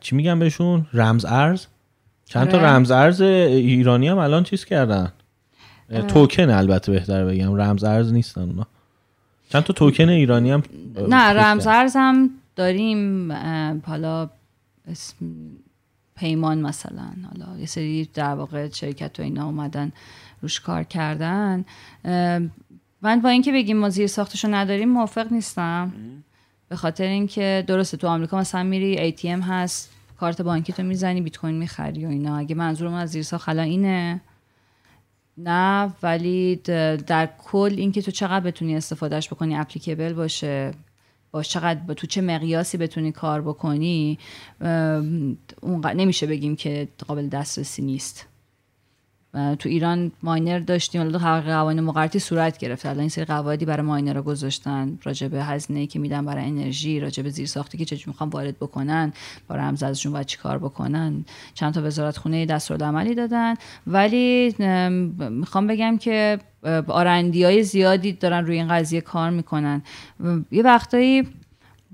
چی 0.00 0.16
میگم 0.16 0.38
بهشون؟ 0.38 0.86
رمز 0.92 1.24
ارز؟ 1.24 1.66
چند 2.24 2.48
تا 2.48 2.58
آره. 2.58 2.66
رمز 2.66 2.90
ارز 2.90 3.20
ایرانی 3.20 4.08
هم 4.08 4.18
الان 4.18 4.44
چیز 4.44 4.64
کردن؟ 4.64 5.12
توکن 6.08 6.50
البته 6.50 6.92
بهتر 6.92 7.24
بگم. 7.24 7.54
رمز 7.54 7.84
ارز 7.84 8.12
نیستن 8.12 8.40
اونا. 8.40 8.66
چند 9.48 9.62
تا 9.62 9.72
توکن 9.72 10.08
ایرانی 10.08 10.50
هم 10.50 10.62
نه 11.08 11.22
رمز 11.22 11.66
ارز 11.66 11.96
هم 11.96 12.30
داریم 12.56 13.32
حالا 13.86 14.30
اسم 14.88 15.16
پیمان 16.16 16.60
مثلا 16.60 17.10
حالا 17.32 17.58
یه 17.58 17.66
سری 17.66 18.08
در 18.14 18.34
واقع 18.34 18.68
شرکت 18.68 19.20
و 19.20 19.22
اینا 19.22 19.46
اومدن 19.46 19.92
روش 20.42 20.60
کار 20.60 20.82
کردن. 20.82 21.64
من 23.02 23.20
با 23.22 23.28
اینکه 23.28 23.52
بگیم 23.52 23.76
ما 23.76 23.88
زیر 23.88 24.06
ساختشو 24.06 24.48
نداریم 24.48 24.88
موافق 24.88 25.32
نیستم. 25.32 25.92
به 26.72 26.76
خاطر 26.76 27.04
اینکه 27.04 27.64
درسته 27.66 27.96
تو 27.96 28.08
آمریکا 28.08 28.38
مثلا 28.38 28.62
میری 28.62 29.12
ATM 29.12 29.42
هست 29.42 29.90
کارت 30.20 30.42
بانکی 30.42 30.72
تو 30.72 30.82
می‌زنی 30.82 31.20
بیت 31.20 31.36
کوین 31.36 31.54
می‌خری 31.54 32.06
و 32.06 32.08
اینا. 32.08 32.36
اگه 32.36 32.54
منظورم 32.54 32.94
از 32.94 33.10
زیر 33.10 33.22
ساخت 33.22 33.48
اینه. 33.48 34.20
نه 35.38 35.92
ولی 36.02 36.56
در 37.06 37.28
کل 37.38 37.74
اینکه 37.76 38.02
تو 38.02 38.10
چقدر 38.10 38.40
بتونی 38.40 38.76
استفادهش 38.76 39.28
بکنی 39.28 39.56
اپلیکیبل 39.56 40.12
باشه 40.12 40.70
با 41.30 41.42
چقدر 41.42 41.94
تو 41.94 42.06
چه 42.06 42.20
مقیاسی 42.20 42.76
بتونی 42.76 43.12
کار 43.12 43.42
بکنی 43.42 44.18
نمیشه 45.94 46.26
بگیم 46.26 46.56
که 46.56 46.88
قابل 47.08 47.28
دسترسی 47.28 47.82
نیست. 47.82 48.26
تو 49.32 49.68
ایران 49.68 50.12
ماینر 50.22 50.58
داشتیم. 50.58 51.02
حالا 51.02 51.18
قوانین 51.18 51.84
مقرراتی 51.84 52.18
صورت 52.18 52.58
گرفت 52.58 52.86
الان 52.86 53.00
این 53.00 53.08
سری 53.08 53.24
قواعدی 53.24 53.64
برای 53.64 53.86
ماینر 53.86 54.12
رو 54.12 54.22
گذاشتن. 54.22 54.98
راجع 55.02 55.28
به 55.28 55.44
هزینه 55.44 55.86
که 55.86 55.98
میدن 55.98 56.24
برای 56.24 56.44
انرژی 56.44 57.00
راجع 57.00 57.22
به 57.22 57.30
زیرساختی 57.30 57.78
که 57.78 57.84
چجوری 57.84 58.04
می‌خوان 58.06 58.30
وارد 58.30 58.56
بکنن 58.56 59.12
با 59.48 59.56
رمز 59.56 59.82
ازشون 59.82 60.12
باید 60.12 60.26
چیکار 60.26 60.58
بکنن. 60.58 61.24
چند 61.54 61.74
تا 61.74 61.82
وزارت 61.82 62.16
خونه 62.16 62.46
دستورالعملی 62.46 63.14
دادن. 63.14 63.54
ولی 63.86 64.54
می‌خوام 65.30 65.66
بگم 65.66 65.98
که 65.98 66.38
R&D 66.86 67.44
های 67.44 67.62
زیادی 67.62 68.12
دارن 68.12 68.46
روی 68.46 68.56
این 68.56 68.68
قضیه 68.68 69.00
کار 69.00 69.30
می‌کنن. 69.30 69.82
یه 70.50 70.62
وقتایی 70.62 71.28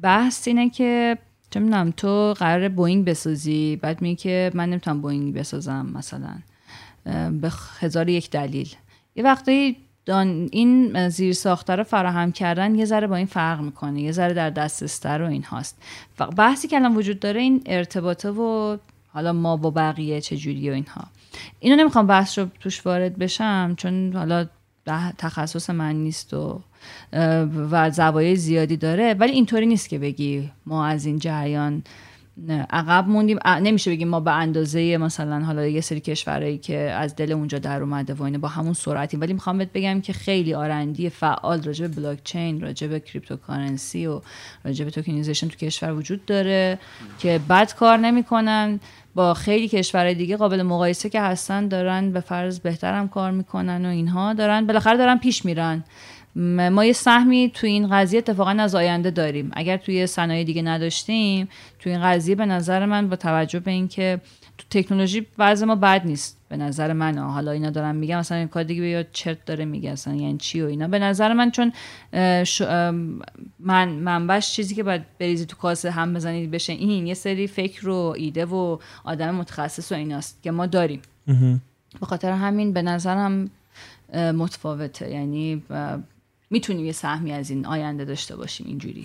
بحث 0.02 0.48
اینه 0.48 0.70
که 0.70 1.18
چه 1.50 1.92
تو 1.96 2.34
قرار 2.38 2.68
بوینگ 2.68 3.04
بسازی. 3.04 3.76
بعد 3.76 4.02
میگه 4.02 4.16
که 4.16 4.50
من 4.54 4.70
نمی‌تونم 4.70 5.00
بوینگ 5.00 5.34
بسازم 5.34 5.90
مثلا. 5.94 6.34
به 7.40 7.52
هزار 7.80 8.08
یک 8.08 8.30
دلیل. 8.30 8.74
یه 9.16 9.24
وقتی 9.24 9.76
این 10.50 11.08
زیر 11.08 11.32
ساخته 11.32 11.76
رو 11.76 11.84
فراهم 11.84 12.32
کردن 12.32 12.74
یه 12.74 12.84
ذره 12.84 13.06
با 13.06 13.16
این 13.16 13.26
فرق 13.26 13.60
می‌کنه. 13.60 14.00
یه 14.00 14.12
ذره 14.12 14.34
در 14.34 14.50
دسترس‌تره 14.50 15.22
و 15.22 15.26
اینهاست. 15.26 15.82
بحثی 16.36 16.68
که 16.68 16.76
الان 16.76 16.96
وجود 16.96 17.20
داره 17.20 17.40
این 17.40 17.62
ارتباطه 17.66 18.30
و 18.30 18.76
حالا 19.08 19.32
ما 19.32 19.56
با 19.56 19.70
بقیه 19.70 20.20
چجوری 20.20 20.70
و 20.70 20.72
اینها. 20.72 21.04
اینو 21.60 21.76
نمی‌خوام 21.76 22.06
بحث 22.06 22.38
رو 22.38 22.48
توش 22.60 22.86
وارد 22.86 23.18
بشم 23.18 23.74
چون 23.76 24.12
حالا 24.12 24.46
تخصص 25.18 25.70
من 25.70 25.96
نیست 25.96 26.34
و 26.34 26.60
و 27.70 27.90
زوایای 27.90 28.36
زیادی 28.36 28.76
داره 28.76 29.14
ولی 29.14 29.32
اینطوری 29.32 29.66
نیست 29.66 29.88
که 29.88 29.98
بگی 29.98 30.50
ما 30.66 30.86
از 30.86 31.06
این 31.06 31.18
جریان 31.18 31.82
عقب 32.70 33.08
موندیم. 33.08 33.38
نمیشه 33.46 33.90
بگیم 33.90 34.08
ما 34.08 34.20
به 34.20 34.32
اندازه 34.32 34.96
مثلا 34.96 35.44
حالا 35.44 35.66
یه 35.66 35.80
سری 35.80 36.00
کشورهایی 36.00 36.58
که 36.58 36.78
از 36.78 37.16
دل 37.16 37.32
اونجا 37.32 37.58
در 37.58 37.82
اومده 37.82 38.14
و 38.14 38.22
اینه 38.22 38.38
با 38.38 38.48
همون 38.48 38.72
سرعتیم. 38.72 39.20
ولی 39.20 39.32
می‌خوام 39.32 39.58
بهت 39.58 39.72
بگم 39.72 40.00
که 40.00 40.12
خیلی 40.12 40.54
R&D 40.54 41.10
فعال 41.10 41.62
راجع 41.62 41.86
به 41.86 41.94
بلاک 41.94 42.18
چین 42.24 42.60
راجع 42.60 42.86
به 42.86 43.00
cryptocurrency 43.00 44.06
و 44.06 44.20
راجع 44.64 44.84
به 44.84 44.90
توکنیزیشن 44.90 45.48
تو 45.48 45.56
کشور 45.56 45.92
وجود 45.92 46.24
داره 46.26 46.78
که 47.18 47.40
بد 47.48 47.74
کار 47.74 47.98
نمی‌کنن. 47.98 48.80
با 49.14 49.34
خیلی 49.34 49.68
کشورهای 49.68 50.14
دیگه 50.14 50.36
قابل 50.36 50.62
مقایسه 50.62 51.08
که 51.08 51.20
هستن 51.20 51.68
دارن 51.68 52.10
به 52.10 52.20
فرض 52.20 52.60
بهترم 52.60 53.08
کار 53.08 53.30
می‌کنن 53.30 53.86
و 53.86 53.88
اینها 53.88 54.32
دارن. 54.32 54.66
بالاخره 54.66 54.96
دارن 54.96 55.18
پیش 55.18 55.44
میرن. 55.44 55.84
ما 56.36 56.84
یه 56.84 56.92
سهمی 56.92 57.50
تو 57.54 57.66
این 57.66 57.88
قضیه 57.90 58.18
اتفاقا 58.18 58.50
از 58.50 58.74
آینده 58.74 59.10
داریم. 59.10 59.50
اگر 59.52 59.76
توی 59.76 60.06
صنایع 60.06 60.44
دیگه 60.44 60.62
نداشتیم 60.62 61.48
تو 61.78 61.90
این 61.90 62.02
قضیه 62.02 62.34
به 62.34 62.46
نظر 62.46 62.86
من 62.86 63.08
با 63.08 63.16
توجه 63.16 63.60
به 63.60 63.70
اینکه 63.70 64.20
تو 64.58 64.64
تکنولوژی 64.70 65.26
وضع 65.38 65.66
ما 65.66 65.74
بد 65.74 66.06
نیست 66.06 66.38
به 66.48 66.56
نظر 66.56 66.92
من. 66.92 67.18
حالا 67.18 67.50
اینا 67.50 67.70
دارم 67.70 67.94
میگم 67.96 68.18
مثلا 68.18 68.38
این 68.38 68.48
کار 68.48 68.62
دیگه 68.62 68.86
یا 68.86 69.02
چرت 69.02 69.44
داره 69.44 69.64
میگه 69.64 69.90
اصلا 69.90 70.14
یعنی 70.14 70.38
چی 70.38 70.62
و 70.62 70.66
اینا. 70.66 70.88
به 70.88 70.98
نظر 70.98 71.32
من 71.32 71.50
چون 71.50 71.72
من 73.58 73.88
منبعش 73.88 74.52
چیزی 74.52 74.74
که 74.74 74.82
باید 74.82 75.02
بریزی 75.18 75.46
تو 75.46 75.56
کاسه 75.56 75.90
هم 75.90 76.14
بزنید 76.14 76.50
بشه 76.50 76.72
این 76.72 77.06
یه 77.06 77.14
سری 77.14 77.46
فکر 77.46 77.88
و 77.88 78.14
ایده 78.16 78.44
و 78.44 78.78
آدم 79.04 79.34
متخصص 79.34 79.92
و 79.92 79.94
ایناست 79.94 80.42
که 80.42 80.50
ما 80.50 80.66
داریم. 80.66 81.00
به 82.00 82.06
خاطر 82.06 82.32
همین 82.32 82.72
به 82.72 82.82
نظرم 82.82 83.50
متفاوته. 84.14 85.10
یعنی 85.10 85.62
می‌تونیم 86.50 86.86
یه 86.86 86.92
سهمی 86.92 87.32
از 87.32 87.50
این 87.50 87.66
آینده 87.66 88.04
داشته 88.04 88.36
باشیم 88.36 88.66
اینجوری. 88.66 89.04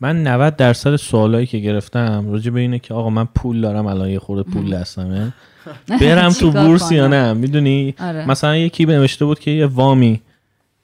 من 0.00 0.22
90 0.22 0.56
درصد 0.56 0.96
سوالایی 0.96 1.46
که 1.46 1.58
گرفتم 1.58 2.28
راجع 2.30 2.50
به 2.50 2.60
اینه 2.60 2.78
که 2.78 2.94
آقا 2.94 3.10
من 3.10 3.24
پول 3.24 3.60
دارم 3.60 3.86
الان 3.86 4.10
یه 4.10 4.18
خورده 4.18 4.50
پول 4.50 4.74
دستمه. 4.74 5.32
برم 6.00 6.32
تو 6.32 6.50
بورس 6.50 6.92
یا 6.92 7.08
نه؟ 7.08 7.32
می‌دونی؟ 7.32 7.94
آره. 7.98 8.28
مثلا 8.28 8.56
یکی 8.56 8.84
نوشته 8.84 9.24
بود 9.24 9.38
که 9.38 9.50
یه 9.50 9.66
وامی 9.66 10.20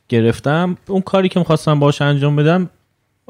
گرفتم. 0.09 0.77
اون 0.89 1.01
کاری 1.01 1.29
که 1.29 1.39
می‌خواستم 1.39 1.81
باش 1.81 2.03
انجام 2.03 2.37
بدم 2.37 2.71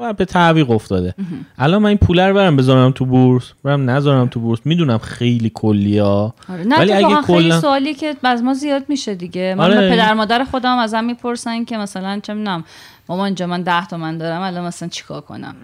و 0.03 0.13
به 0.13 0.25
تعویق 0.25 0.71
افتاده. 0.71 1.13
الان 1.57 1.81
من 1.81 1.89
این 1.89 1.97
پول 1.97 2.19
رو 2.19 2.35
برم 2.35 2.55
بذارم 2.55 2.91
تو 2.91 3.05
بورس 3.05 3.53
برم 3.63 3.89
نذارم 3.89 4.27
تو 4.27 4.39
بورس. 4.39 4.59
می‌دونم 4.65 4.97
خیلی 4.97 5.51
کلی 5.53 5.97
ها 5.97 6.33
آره. 6.49 6.63
ولی 6.63 6.93
اگه 6.93 7.21
خیلی 7.21 7.51
سوالی 7.51 7.93
که 7.93 8.15
از 8.23 8.43
ما 8.43 8.53
زیاد 8.53 8.85
میشه 8.87 9.15
دیگه. 9.15 9.55
من 9.57 9.63
آره. 9.63 9.89
پدر 9.91 10.13
مادر 10.13 10.43
خودم 10.43 10.77
ازم 10.77 11.03
می‌پرسن 11.03 11.65
که 11.65 11.77
مثلا 11.77 12.19
چه 12.23 12.33
می‌دونم 12.33 12.63
مامان 13.09 13.35
جا 13.35 13.47
من 13.47 13.61
ده 13.61 13.87
تومن 13.87 14.17
دارم 14.17 14.41
الان 14.41 14.65
مثلا 14.65 14.89
چیکار 14.89 15.21
کنم؟ 15.21 15.55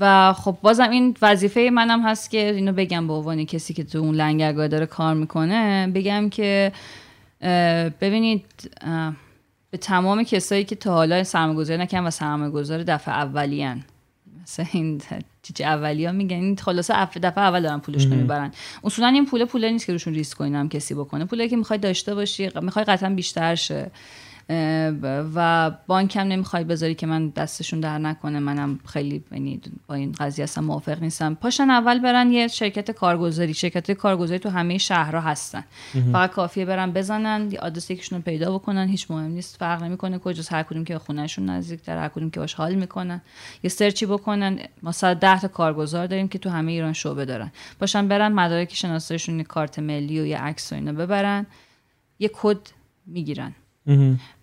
و 0.00 0.32
خب 0.32 0.56
بازم 0.62 0.90
این 0.90 1.16
وظیفه 1.22 1.70
منم 1.72 2.02
هست 2.02 2.30
که 2.30 2.54
اینو 2.54 2.72
بگم 2.72 3.06
به 3.06 3.12
عنوان 3.12 3.44
کسی 3.44 3.74
که 3.74 3.84
تو 3.84 3.98
اون 3.98 4.14
لنگرگاه 4.14 4.68
داره 4.68 4.86
کار 4.86 5.14
می‌کنه. 5.14 5.92
بگم 5.94 6.28
که 6.30 6.72
ببینید 8.00 8.44
به 9.72 9.78
تمام 9.78 10.22
کسایی 10.22 10.64
که 10.64 10.76
تا 10.76 10.94
حالا 10.94 11.24
سرمایه‌گذاری 11.24 11.82
نکردن 11.82 12.06
و 12.06 12.10
سرمایه‌گذار 12.10 12.82
دفعه 12.82 13.14
اولیان 13.14 13.84
مثلا 14.42 14.66
این 14.72 15.00
چیچ 15.42 15.60
اولی 15.60 16.06
ها 16.06 16.12
میگن 16.12 16.36
این 16.36 16.56
خلاصه 16.56 17.04
دفعه 17.04 17.44
اول 17.44 17.62
دارن 17.62 17.78
پولش 17.78 18.06
می‌برن 18.06 18.52
اصولا 18.84 19.08
این 19.08 19.26
پول 19.26 19.44
پول 19.44 19.64
نیست 19.64 19.86
که 19.86 19.92
روشون 19.92 20.14
ریسک 20.14 20.36
کنیم 20.36 20.68
کسی 20.68 20.94
بکنه. 20.94 21.24
پولی 21.24 21.48
که 21.48 21.56
می‌خوای 21.56 21.78
داشته 21.78 22.14
باشی 22.14 22.50
می‌خوای 22.62 22.84
قطعا 22.84 23.10
بیشتر 23.10 23.54
شه. 23.54 23.90
و 25.34 25.70
بانک 25.86 26.16
هم 26.16 26.26
نمی‌خوای 26.26 26.64
بذاری 26.64 26.94
که 26.94 27.06
من 27.06 27.28
دستشون 27.28 27.80
در 27.80 27.98
نکنه. 27.98 28.38
منم 28.38 28.80
خیلی 28.86 29.24
یعنی 29.32 29.60
با 29.86 29.94
این 29.94 30.12
قضیه 30.12 30.42
اصلا 30.42 30.64
موافق 30.64 31.02
نیستم. 31.02 31.34
پاشن 31.34 31.70
اول 31.70 31.98
برن 31.98 32.32
یه 32.32 32.48
شرکت 32.48 32.90
کارگزاری. 32.90 33.54
شرکت 33.54 33.90
کارگزاری 33.90 34.38
تو 34.38 34.48
همه 34.48 34.78
شهرها 34.78 35.20
هستن. 35.20 35.64
فقط 36.12 36.30
کافیه 36.30 36.64
برن 36.64 36.92
بزنن 36.92 37.52
آدرس 37.62 37.90
یکشون 37.90 38.18
رو 38.18 38.24
پیدا 38.24 38.58
بکنن. 38.58 38.88
هیچ 38.88 39.10
مهم 39.10 39.30
نیست. 39.30 39.56
فرق 39.56 39.82
نمی‌کنه 39.82 40.18
کجاست. 40.18 40.52
هر 40.52 40.62
کدوم 40.62 40.84
که 40.84 40.98
خونهشون 40.98 41.50
نزدیک‌تره 41.50 41.98
هر 41.98 42.08
کدوم 42.08 42.30
که 42.30 42.40
باش 42.40 42.54
حال 42.54 42.74
می‌کنن. 42.74 43.20
یه 43.62 43.70
search 43.70 44.01
ی 44.01 44.06
بکنن. 44.06 44.58
ما 44.82 44.92
10 45.20 45.40
تا 45.40 45.48
کارگزار 45.48 46.06
داریم 46.06 46.28
که 46.28 46.38
تو 46.38 46.50
همه 46.50 46.72
ایران 46.72 46.92
شعبه 46.92 47.24
دارن. 47.24 47.52
باشن 47.80 48.08
برن 48.08 48.32
مدارک 48.32 48.74
شناساییشون 48.74 49.42
کارت 49.42 49.78
ملی 49.78 50.20
و 50.20 50.26
یه 50.26 50.38
عکس 50.38 50.72
و 50.72 50.74
اینا 50.74 50.92
ببرن. 50.92 51.46
یه 52.18 52.30
کد 52.32 52.58
می‌گیرن. 53.06 53.54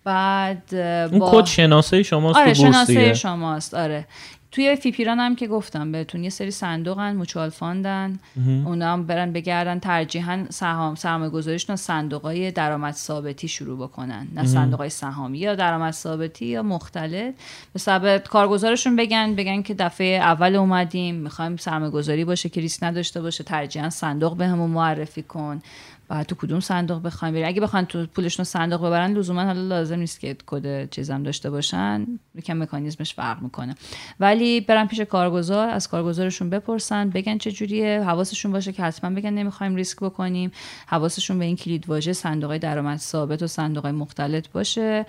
بعد 0.03 0.75
اون 1.11 1.21
کد 1.31 1.45
شناسه 1.45 2.03
شماست 2.03 2.39
آره 2.39 2.53
شناسه 2.53 3.13
شماست 3.13 3.73
آره. 3.73 4.07
توی 4.51 4.75
فیپیران 4.75 5.19
هم 5.19 5.35
که 5.35 5.47
گفتم 5.47 5.91
بهتون 5.91 6.23
یه 6.23 6.29
سری 6.29 6.51
صندوقن 6.51 7.15
mutual 7.15 7.49
fund 7.49 8.05
ن 8.05 8.19
اونا 8.65 8.93
هم 8.93 9.05
برن 9.05 9.31
بگردن 9.31 9.79
ترجیحا 9.79 10.45
سهام 10.49 10.95
سرمایه 10.95 11.29
گذاریشون 11.29 11.75
صندوق 11.75 12.21
های 12.21 12.51
درآمد 12.51 12.93
ثابتی 12.93 13.47
شروع 13.47 13.77
بکنن. 13.77 14.27
نه 14.35 14.45
صندوق 14.45 14.79
های 14.79 14.89
سهامی 14.89 15.39
یا 15.39 15.55
درآمد 15.55 15.93
ثابتی 15.93 16.45
یا 16.45 16.63
مختلف. 16.63 17.33
به 17.73 17.79
سبب 17.79 18.23
کارگزارشون 18.23 18.95
بگن 18.95 19.35
بگن 19.35 19.61
که 19.61 19.73
دفعه 19.73 20.17
اول 20.17 20.55
اومدیم 20.55 21.15
می‌خوایم 21.15 21.57
سرمایه 21.57 21.91
گذاری 21.91 22.25
باشه 22.25 22.49
که 22.49 22.61
ریسک 22.61 22.83
نداشته 22.83 23.21
باشه 23.21 23.43
ترجیحا 23.43 23.89
صندوق 23.89 24.37
بهمون 24.37 24.69
معرفی 24.69 25.21
کن. 25.21 25.61
بعد 26.09 26.25
تو 26.25 26.35
کدوم 26.35 26.59
صندوق 26.59 27.01
بخوایم 27.01 27.33
بریم؟ 27.33 27.47
اگه 27.47 27.61
بخوان 27.61 27.85
تو 27.85 28.05
پولشون 28.05 28.45
صندوق 28.45 28.79
ببرن 28.79 29.13
لزوما 29.13 29.43
حالا 29.43 29.61
لازم 29.61 29.99
نیست 29.99 30.19
که 30.19 30.35
کد 30.45 30.89
چیزم 30.89 31.23
داشته 31.23 31.49
باشن. 31.49 32.05
یکم 32.35 32.57
مکانیزمش 32.57 33.13
فرق 33.13 33.41
می‌کنه. 33.41 33.75
ولی 34.19 34.61
برن 34.61 34.87
پیش 34.87 34.99
کارگزار 34.99 35.69
از 35.69 35.87
کارگزارشون 35.87 36.49
بپرسن 36.49 37.09
بگن 37.09 37.37
چه 37.37 37.51
جوریه. 37.51 38.03
حواسشون 38.03 38.51
باشه 38.51 38.71
که 38.71 38.83
حتما 38.83 39.15
بگن 39.15 39.33
نمی‌خوایم 39.33 39.75
ریسک 39.75 39.97
بکنیم. 39.97 40.51
حواسشون 40.87 41.39
به 41.39 41.45
این 41.45 41.55
کلید 41.55 41.89
واژه 41.89 42.13
صندوق 42.13 42.57
درآمد 42.57 42.97
ثابت 42.97 43.43
و 43.43 43.47
صندوق 43.47 43.87
مختلط 43.87 44.49
باشه. 44.49 45.05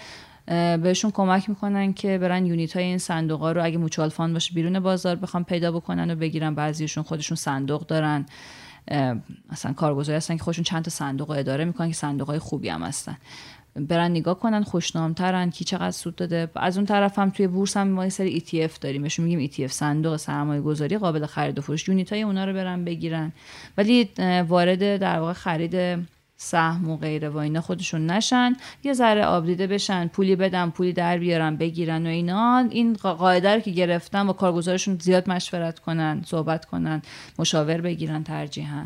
بهشون 0.83 1.11
کمک 1.11 1.49
می‌کنن 1.49 1.93
که 1.93 2.19
برن 2.19 2.47
unit 2.47 2.77
های 2.77 2.85
این 2.85 2.99
صندوق 2.99 3.41
ها 3.41 3.53
رو 3.53 3.65
اگه 3.65 3.79
mutual 3.79 4.09
fund 4.09 4.33
باشه 4.33 4.55
بیرون 4.55 4.81
بازار 4.81 5.17
بخوام 5.17 5.45
پیدا 5.45 5.73
بکنن 5.73 6.11
و 6.11 6.15
بگیرن. 6.15 6.55
بعضیشون 6.55 7.05
خودشون 7.05 7.37
صندوق 7.37 7.87
دارن. 7.87 8.27
مثلا 9.53 9.73
کارگزاری 9.73 10.17
هستن 10.17 10.37
که 10.37 10.43
خودشون 10.43 10.65
چند 10.65 10.85
تا 10.85 10.91
صندوق 10.91 11.31
اداره 11.31 11.65
می‌کنن 11.65 11.89
که 11.89 11.95
صندوق 11.95 12.29
های 12.29 12.39
خوبی 12.39 12.69
هم 12.69 12.83
هستن. 12.83 13.17
برن 13.77 14.11
نگاه 14.11 14.39
کنن 14.39 14.63
خوشنامترن 14.63 15.51
کی 15.51 15.65
چقدر 15.65 15.91
سود 15.91 16.17
داده. 16.17 16.51
از 16.55 16.77
اون 16.77 16.87
طرف 16.87 17.19
هم 17.19 17.31
توی 17.31 17.47
بورس 17.47 17.77
هم 17.77 17.89
ما 17.89 18.05
یه 18.05 18.11
سری 18.11 18.41
ETF 18.41 18.79
داریم. 18.81 19.03
بهشون 19.03 19.25
میگیم 19.25 19.67
ETF 19.67 19.73
صندوق 19.73 20.17
سرمایه 20.17 20.61
گذاری 20.61 20.99
قابل 20.99 21.27
خرید 21.27 21.59
و 21.59 21.63
فروش. 21.63 21.89
unit 21.89 22.13
های 22.13 22.23
اونا 22.23 22.45
رو 22.45 22.53
برن 22.53 22.85
بگیرن. 22.85 23.33
ولی 23.79 24.09
وارد 24.49 24.97
در 24.97 25.19
واقع 25.19 25.33
خرید 25.33 26.07
سهم 26.43 26.91
و 26.91 26.97
غیره 26.97 27.29
و 27.29 27.37
اینا 27.37 27.61
خودشون 27.61 28.07
نشن. 28.07 28.53
یه 28.85 28.93
ذره 28.93 29.25
آبدیده 29.25 29.67
بشن 29.67 30.07
پولی 30.09 30.37
بدن 30.37 30.71
پولی 30.71 30.93
در 30.93 31.19
بیارن 31.19 31.57
بگیرن 31.57 32.07
و 32.07 32.09
اینا. 32.09 32.69
این 32.71 32.95
قاعده 32.95 33.55
رو 33.55 33.61
که 33.61 33.71
گرفتن 33.71 34.27
و 34.27 34.33
کارگزارشون 34.33 34.99
زیاد 35.01 35.31
مشورت 35.31 35.79
کنن 35.79 36.23
صحبت 36.27 36.65
کنن 36.65 37.03
مشاور 37.39 37.81
بگیرن 37.81 38.23
ترجیحاً. 38.23 38.85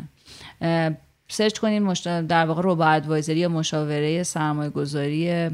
سرچ 1.27 1.59
کنین 1.59 1.93
در 2.27 2.45
واقع 2.45 2.61
روبا 2.61 2.85
ادوایزری 2.85 3.39
یا 3.39 3.49
مشاوره 3.49 4.23
سرمایه 4.23 4.69
گذاری 4.69 5.49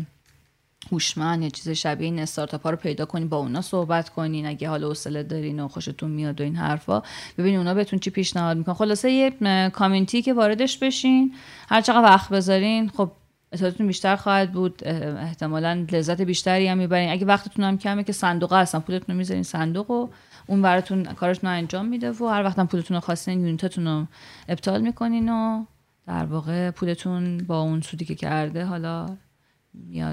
هوشمند 0.91 1.43
یا 1.43 1.50
چیز 1.50 1.69
شبیه 1.69 2.05
این 2.05 2.19
استارتاپ 2.19 2.63
ها 2.63 2.69
رو 2.69 2.77
پیدا 2.77 3.05
کنین 3.05 3.29
با 3.29 3.38
اونا 3.38 3.61
صحبت 3.61 4.09
کنین 4.09 4.45
اگه 4.45 4.69
حال 4.69 4.83
حوصله 4.83 5.23
دارین 5.23 5.59
و 5.59 5.67
خوشتون 5.67 6.11
میاد 6.11 6.41
و 6.41 6.43
این 6.43 6.55
حرفا 6.55 7.01
ببینین 7.38 7.57
اونا 7.57 7.73
بهتون 7.73 8.00
چی 8.00 8.09
پیشنهاد 8.09 8.57
می‌کنن. 8.57 8.75
خلاصه 8.75 9.11
یه 9.11 9.31
کامیونیتی 9.69 10.21
که 10.21 10.33
واردش 10.33 10.77
بشین 10.77 11.33
هر 11.69 11.81
چقدر 11.81 12.03
وقت 12.03 12.29
بذارین 12.29 12.89
خب 12.89 13.11
اطلاعاتتون 13.51 13.88
بیشتر 13.88 14.15
خواهد 14.15 14.51
بود. 14.51 14.88
احتمالا 14.88 15.85
لذت 15.91 16.21
بیشتری 16.21 16.67
هم 16.67 16.77
می‌برین. 16.77 17.09
اگه 17.09 17.25
وقتتون 17.25 17.65
هم 17.65 17.77
کمه 17.77 18.03
که 18.03 18.13
صندوق 18.13 18.53
هستن 18.53 18.79
پولتون 18.79 19.15
رو 19.15 19.17
می‌ذارین 19.17 19.43
صندوق 19.43 19.91
و 19.91 20.07
اون 20.47 20.61
براتون 20.61 21.03
کارتون 21.03 21.50
رو 21.50 21.55
انجام 21.55 21.85
میده 21.85 22.11
و 22.11 22.27
هر 22.27 22.43
وقتم 22.43 22.65
پولتون 22.65 22.95
رو 22.95 23.01
خواستین 23.01 23.39
یونیتتون 23.45 23.88
رو 23.88 24.05
ابطال 24.50 24.81
می‌کنین 24.81 25.29
و 25.29 25.65
در 26.07 26.25
واقع 26.25 26.71
پولتون 26.71 27.38
با 27.38 27.61
اون 27.61 27.81
سودی 27.81 28.05
که 28.05 28.15
کرده 28.15 28.65
حالا 28.65 29.17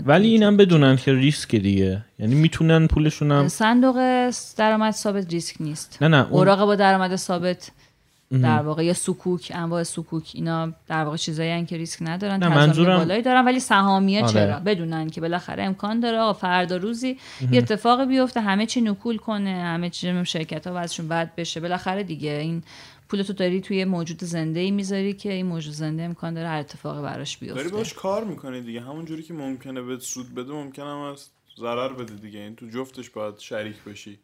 ولی 0.07 0.29
اینم 0.29 0.57
بدونن 0.57 0.97
که 0.97 1.13
ریسک 1.13 1.55
دیگه. 1.55 2.05
یعنی 2.19 2.35
می‌تونن 2.35 2.87
پولشون 2.87 3.33
هم 3.33 3.49
صندوق 3.49 4.31
درآمد 4.57 4.91
ثابت 4.91 5.33
ریسک 5.33 5.57
نیست. 5.61 5.99
نه 6.01 6.09
نه 6.09 6.27
اوراق 6.31 6.65
با 6.65 6.75
درآمد 6.75 7.17
ثابت 7.17 7.71
در 8.31 8.63
واقع 8.63 8.85
یا 8.85 8.93
سکوک 8.93 9.53
انواع 9.55 9.83
سکوک 9.83 10.31
اینا 10.35 10.73
در 10.89 11.05
واقع 11.05 11.17
چیزایی 11.17 11.65
که 11.65 11.77
ریسک 11.77 11.99
ندارن 12.01 12.37
نه 12.37 12.49
منظورم 12.49 12.99
بالایی 12.99 13.23
دارن 13.23 13.45
ولی 13.45 13.61
سهامیه 13.61 14.23
آره. 14.23 14.33
چرا؟ 14.33 14.59
بدونن 14.59 15.11
که 15.11 15.21
بالاخره 15.21 15.63
امکان 15.63 16.01
داره 16.01 16.19
آقا 16.19 16.33
فردا 16.33 16.77
روزی 16.77 17.17
یه 17.51 17.59
اتفاقی 17.59 18.07
بیفته 18.07 18.41
همه 18.41 18.67
چی 18.67 18.81
نکول 18.81 19.17
کنه 19.17 19.51
همه 19.51 19.91
چی 19.91 20.25
شرکت 20.25 20.67
ها 20.67 20.73
وضعشون 20.77 21.09
بد 21.09 21.35
بشه 21.35 21.61
بالاخره 21.61 22.03
دیگه 22.03 22.31
این 22.31 22.63
پولتو 23.09 23.33
داری 23.33 23.61
توی 23.61 23.85
موجود 23.85 24.25
زنده 24.25 24.61
ای 24.61 24.71
می‌ذاری 24.71 25.15
که 25.15 25.33
این 25.33 25.47
موجود 25.47 25.73
زنده 25.73 26.03
امکان 26.03 26.35
داره 26.35 26.49
هر 26.49 26.59
اتفاقی 26.59 27.03
براش 27.03 27.39
بیفته. 27.39 27.57
داری 27.57 27.69
باش 27.69 27.95
کار 27.95 28.25
می‌کنی 28.25 28.61
دیگه. 28.61 28.81
همون 28.81 29.05
جوری 29.05 29.23
که 29.23 29.35
ممکنه 29.35 29.83
به 29.83 29.99
سود 29.99 30.35
بده 30.35 30.53
ممکنه 30.53 30.85
هم 30.85 30.99
از 30.99 31.29
ضرر 31.59 31.93
بده 31.93 32.15
دیگه. 32.15 32.41
این 32.41 32.57
تو 32.57 32.69
جفتش 32.69 33.11
باید 33.11 33.39
شریک 33.39 33.77
بشی. 33.87 34.19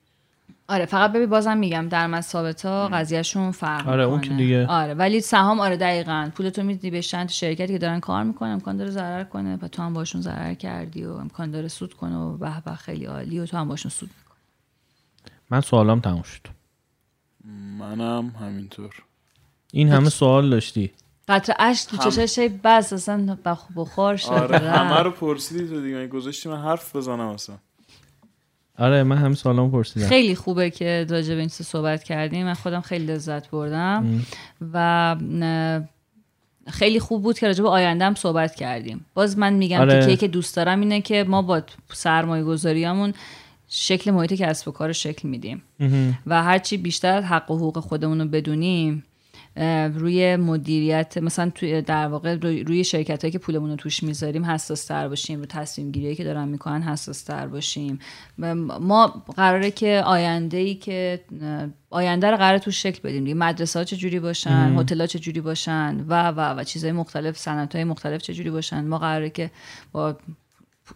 آره 0.69 0.87
فقط 0.87 1.13
ببین 1.13 1.31
بازم 1.31 1.57
میگم 1.57 1.89
در 1.89 2.21
ثابت 2.21 2.67
ها 2.67 2.89
قضیهشون 2.89 3.51
فرق 3.51 3.89
آره 3.89 4.05
اون 4.05 4.21
که 4.21 4.31
دیگه. 4.31 4.67
آره 4.67 4.95
ولی 4.95 5.21
سهام 5.21 5.61
آره 5.61 5.77
دقیقا. 5.77 6.31
پولتو 6.35 6.63
میدی 6.63 6.91
به 6.91 7.03
چند 7.03 7.29
شرکتی 7.29 7.73
که 7.73 7.79
دارن 7.79 8.01
کار 8.01 8.25
می‌کنن 8.25 8.51
امکان 8.51 8.77
داره 8.77 8.91
ضرر 8.91 9.25
کنه 9.25 9.59
و 9.63 9.69
تو 9.69 9.83
هم 9.83 9.93
باشون 9.93 10.21
ضرر 10.21 10.55
کردی 10.55 11.05
و 11.05 11.13
امکان 11.13 11.51
داره 11.51 11.69
سود 11.69 11.95
کنه 11.95 12.17
و 12.17 12.37
به 12.37 12.63
به 12.65 12.75
خیلی 12.75 13.05
عالی 13.05 13.39
و 13.39 13.47
تو 13.47 13.57
هم 13.57 13.69
باشون 13.69 13.91
سود 13.91 14.11
می‌کنی. 14.19 14.41
من 15.51 15.61
سوالام 15.61 16.01
تموم 16.01 16.23
شد. 16.23 16.41
منم 17.85 18.35
همینطور. 18.41 18.95
این 19.73 19.89
همه 19.89 20.09
سوال 20.09 20.51
داشتی. 20.51 20.91
قطر 21.29 21.55
اشک 21.59 21.89
تو 21.89 21.97
چشش 21.97 22.49
بس 22.65 22.93
اصلا 22.93 23.39
بخار 23.77 24.17
شد. 24.17 24.29
آره 24.29 24.59
همه 24.59 25.03
رو 25.03 25.11
پرسیدی 25.11 25.69
تو 25.69 25.81
دیگه. 25.81 26.07
گذاشتی 26.07 26.49
من 26.49 26.63
حرف 26.63 26.97
بزنم 26.97 27.21
اصلا. 27.21 27.57
آره 28.79 29.03
من 29.03 29.17
همین 29.17 29.35
سوالامو 29.35 29.71
پرسیدم. 29.71 30.07
خیلی 30.07 30.35
خوبه 30.35 30.71
که 30.71 31.07
راجع 31.11 31.35
به 31.35 31.41
این 31.41 31.49
صحبت 31.49 32.05
کردیم 32.05 32.47
من 32.47 32.55
خودم 32.55 32.81
خیلی 32.81 33.07
لذت 33.07 33.51
بردم 33.51 34.25
و 34.73 35.17
خیلی 36.69 37.01
خوب 37.01 37.23
بود 37.23 37.39
که 37.39 37.47
راجع 37.47 37.63
به 37.63 37.69
آیندهم 37.69 38.15
صحبت 38.15 38.55
کردیم. 38.55 39.07
باز 39.15 39.39
من 39.39 39.53
میگم 39.53 39.81
آره. 39.81 40.07
که 40.07 40.17
که 40.17 40.29
دوست 40.29 40.57
دارم 40.57 40.81
اینه 40.81 41.01
که 41.01 41.25
ما 41.29 41.43
با 41.43 41.63
سرمایه 41.93 42.45
گذاریامون 42.45 43.15
شکل 43.69 44.11
محیط 44.11 44.33
کسب 44.33 44.69
و 44.69 44.71
کار 44.71 44.93
شکل 44.93 45.29
میدیم. 45.29 45.63
و 46.27 46.43
هرچی 46.43 46.77
بیشتر 46.77 47.21
حق 47.21 47.51
و 47.51 47.57
حقوق 47.57 47.79
خودمون 47.79 48.21
رو 48.21 48.29
بدونیم 48.29 49.05
روی 49.95 50.37
مدیریت 50.37 51.19
مثلا 51.19 51.51
توی 51.55 51.83
در 51.83 52.07
واقع 52.09 52.35
روی 52.41 52.85
شرکت 52.85 53.25
هایی 53.25 53.33
که 53.33 53.39
پولمون 53.39 53.71
رو 53.71 53.77
توش 53.77 54.03
می‌ذاریم 54.03 54.45
حساس 54.45 54.85
تر 54.85 55.09
باشیم. 55.09 55.41
رو 55.41 55.47
تصمیم 55.47 55.91
گیری 55.91 56.15
که 56.15 56.25
دارن 56.25 56.49
می‌کنن 56.49 56.83
حساس 56.83 57.23
تر 57.23 57.47
باشیم 57.47 57.99
ما 58.81 59.25
قراره 59.37 59.71
که 59.71 60.03
آینده 60.07 60.57
ای 60.57 60.75
که 60.75 61.21
آینده 61.91 62.31
رو 62.31 62.37
قراره 62.37 62.59
توش 62.59 62.83
شکل 62.83 63.01
بدیم. 63.09 63.39
مدرسه 63.39 63.79
ها 63.79 63.85
چجوری 63.85 64.21
باشن؟ 64.21 64.77
هتل 64.79 65.01
ها 65.01 65.07
چجوری 65.07 65.41
باشن؟ 65.41 66.05
و 66.09 66.31
و 66.31 66.41
و 66.41 66.65
چیزهای 66.65 66.93
مختلف 66.93 67.39
صنعت 67.39 67.75
های 67.75 67.85
مختلف 67.85 68.23
چجوری 68.23 68.51
باشن؟ 68.51 68.85
ما 68.85 68.99
قراره 68.99 69.31
که 69.31 69.51
با 69.93 70.17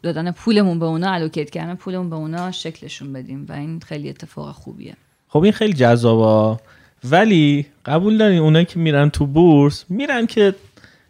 دادن 0.03 0.31
پولمون 0.31 0.79
به 0.79 0.87
اونا 0.87 1.13
الوکیت 1.13 1.51
کردن 1.51 1.75
پولمون 1.75 2.11
به 2.11 2.17
اونا 2.17 2.53
شکلشون 2.53 3.13
بدیم 3.13 3.47
و 3.49 3.53
این 3.53 3.81
خیلی 3.81 4.09
اتفاق 4.09 4.55
خوبیه. 4.55 4.95
خب 5.29 5.43
این 5.43 5.53
خیلی 5.53 5.73
جذابه. 5.73 6.61
ولی 7.05 7.67
قبول 7.85 8.19
دارین 8.19 8.39
اونایی 8.39 8.65
که 8.65 8.79
میرن 8.79 9.11
تو 9.11 9.27
بورس 9.27 9.85
میرن 9.89 10.27
که 10.27 10.55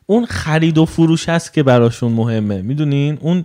اون 0.07 0.27
خرید 0.27 0.79
و 0.79 0.85
فروش 0.85 1.29
هست 1.29 1.53
که 1.53 1.63
براشون 1.63 2.13
مهمه. 2.13 2.63
می‌دونین؟ 2.63 3.19
اون 3.21 3.45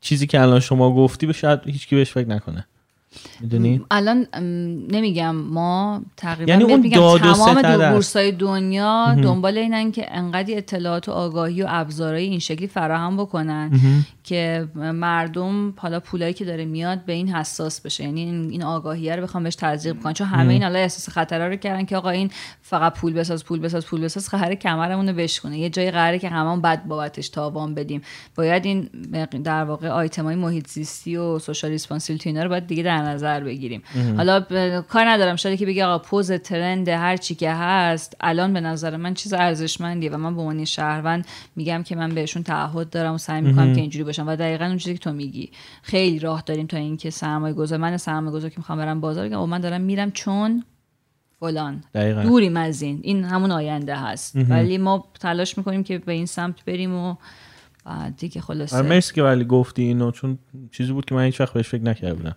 چیزی 0.00 0.26
که 0.26 0.40
الان 0.40 0.60
شما 0.60 0.94
گفتی 0.94 1.26
به 1.26 1.32
شاید 1.32 1.60
هیچکی 1.64 1.96
بهش 1.96 2.10
فکر 2.10 2.28
نکنه. 2.28 2.66
می‌دونی؟ 3.40 3.80
الان 3.90 4.26
نمیگم 4.90 5.36
ما 5.36 6.02
تقریبا 6.16 6.52
یعنی 6.52 6.64
اون 6.64 6.80
میگم 6.80 7.18
تمام 7.18 7.92
بورسای 7.92 8.32
دنیا 8.32 9.14
دنبال 9.22 9.58
اینن 9.58 9.92
که 9.92 10.06
انقدی 10.16 10.54
اطلاعات 10.54 11.08
و 11.08 11.12
آگاهی 11.12 11.62
و 11.62 11.66
ابزارهای 11.68 12.24
این 12.24 12.38
شکلی 12.38 12.66
فراهم 12.66 13.16
بکنن 13.16 13.70
که 14.24 14.68
مردم 14.74 15.74
حالا 15.76 16.00
پولایی 16.00 16.34
که 16.34 16.44
داره 16.44 16.64
میاد 16.64 17.04
به 17.04 17.12
این 17.12 17.28
حساس 17.28 17.80
بشه. 17.80 18.04
یعنی 18.04 18.20
این 18.50 18.62
آگاهی 18.62 19.16
رو 19.16 19.22
بخوان 19.22 19.44
بهش 19.44 19.54
تزریق 19.54 20.00
کنن 20.00 20.12
چون 20.12 20.26
همه 20.26 20.52
این 20.52 20.62
حالا 20.62 20.78
احساس 20.78 21.08
خطر 21.08 21.48
رو 21.48 21.56
کردن 21.56 21.84
که 21.84 21.96
آقا 21.96 22.10
این 22.10 22.30
فقط 22.62 22.94
پول 22.94 23.12
بساز 23.12 23.44
پول 23.44 23.60
بساز 23.60 23.86
پول 23.86 24.00
بساز 24.00 24.28
قراره 24.28 24.56
کمرمون 24.56 25.08
رو 25.08 25.14
بشکنه 25.14 25.58
یه 25.58 25.70
جای 25.70 25.90
قراره 25.90 26.18
که 26.18 26.28
همون 26.28 26.60
بعد 26.60 26.84
بابتش 26.84 27.28
تاوان 27.28 27.74
بدیم. 27.74 28.02
باید 28.36 28.66
این 28.66 28.82
در 29.44 29.64
واقع 29.64 29.88
آیتم 29.88 30.24
های 30.24 30.34
محیط 30.34 30.68
زیستی 30.68 31.16
و 31.16 31.38
social 31.38 31.70
responsibility 31.70 32.40
رو 32.40 32.48
باید 32.48 32.66
دیگه 32.66 32.82
در 32.82 33.03
نظر 33.04 33.40
بگیریم. 33.40 33.82
حالا 34.16 34.40
کار 34.80 35.08
ندارم. 35.08 35.36
شاید 35.36 35.58
که 35.58 35.66
بگه 35.66 35.84
آقا 35.84 35.98
پز 35.98 36.32
trend 36.32 36.88
هر 36.88 37.16
چی 37.16 37.34
که 37.34 37.52
هست 37.52 38.16
الان 38.20 38.52
به 38.52 38.60
نظر 38.60 38.96
من 38.96 39.14
چیز 39.14 39.32
ارزشمندیه 39.32 40.10
و 40.10 40.16
من 40.16 40.34
به 40.34 40.40
عنوان 40.40 40.64
شهروند 40.64 41.26
میگم 41.56 41.82
که 41.82 41.96
من 41.96 42.08
بهشون 42.08 42.42
تعهد 42.42 42.90
دارم 42.90 43.14
و 43.14 43.18
سعی 43.18 43.42
می‌کنم 43.42 43.74
که 43.74 43.80
اینجوری 43.80 44.04
باشم 44.04 44.28
و 44.28 44.36
دقیقا 44.36 44.64
اون 44.64 44.78
چیزی 44.78 44.94
که 44.94 45.00
تو 45.00 45.12
میگی. 45.12 45.50
خیلی 45.82 46.18
راه 46.18 46.42
داریم 46.46 46.66
تا 46.66 46.76
اینکه 46.76 47.10
سرمایه 47.10 47.54
گذار 47.54 47.78
من 47.78 47.96
سرمایه 47.96 48.32
گذار 48.32 48.50
که 48.50 48.56
می‌خوام 48.58 48.78
برم 48.78 49.00
بازار 49.00 49.36
و 49.36 49.46
من 49.46 49.60
دارم 49.60 49.80
میرم 49.80 50.10
چون 50.10 50.64
فلان. 51.40 51.84
دقیقا. 51.94 52.22
دوریم 52.22 52.56
از 52.56 52.82
این 52.82 53.00
این 53.02 53.24
همون 53.24 53.50
آینده 53.50 53.96
هست. 53.96 54.36
ولی 54.36 54.78
ما 54.78 55.04
تلاش 55.20 55.58
می‌کنیم 55.58 55.84
که 55.84 55.98
به 55.98 56.12
این 56.12 56.26
سمت 56.26 56.64
بریم 56.64 56.94
و 56.94 57.14
دیگه 58.18 58.40
خلاصه. 58.40 58.76
آره، 58.76 58.88
مرسی 58.88 59.14
که 59.14 59.22
ولی 59.22 59.44
گفتی 59.44 59.82
اینو 59.82 60.10
چون 60.10 60.38
چیزی 60.70 60.92
بود 60.92 61.04
که 61.04 61.14
من 61.14 61.24
هیچ 61.24 61.40
وقت 61.40 61.52
بهش 61.52 61.68
فکر 61.68 61.82
نکرده 61.82 62.14
بودم. 62.14 62.36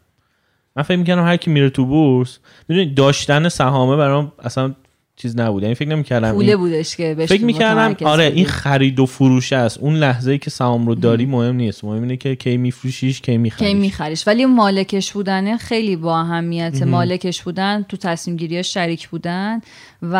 من 0.77 0.83
فکر 0.83 0.97
می‌کنم 0.97 1.25
هر 1.25 1.37
کی 1.37 1.49
میره 1.49 1.69
تو 1.69 1.85
بورس 1.85 2.39
می‌دونی 2.67 2.93
داشتن 2.93 3.49
سهامه 3.49 3.95
برام 3.95 4.31
اصلا 4.39 4.73
چیز 5.19 5.39
نبود 5.39 5.63
یعنی 5.63 5.75
فکر 5.75 5.89
نمی‌کردم 5.89 6.31
پوله 6.31 6.55
بودش 6.55 6.95
که 6.95 7.15
فکر 7.27 7.43
می‌کردم 7.43 8.05
آره 8.07 8.23
این 8.23 8.45
خرید 8.45 8.99
و 8.99 9.05
فروش 9.05 9.53
است. 9.53 9.77
اون 9.77 9.95
لحظه 9.95 10.31
ای 10.31 10.37
که 10.37 10.49
سهام 10.49 10.87
رو 10.87 10.95
داری 10.95 11.25
مهم 11.25 11.55
نیست. 11.55 11.83
مهم 11.83 12.01
اینه 12.01 12.17
که 12.17 12.35
کی 12.35 12.57
میفروشیش 12.57 13.21
کی 13.21 13.37
میخریش. 13.37 13.69
کی 13.69 13.73
میخریش. 13.73 14.27
ولی 14.27 14.45
مالکش 14.45 15.11
بودن 15.13 15.57
خیلی 15.57 15.95
با 15.95 16.19
اهمیت 16.19 16.83
مالکش 16.83 17.43
بودن 17.43 17.85
تو 17.89 17.97
تصمیم 17.97 18.37
گیری 18.37 18.63
شریک 18.63 19.09
بودن 19.09 19.61
و 20.01 20.15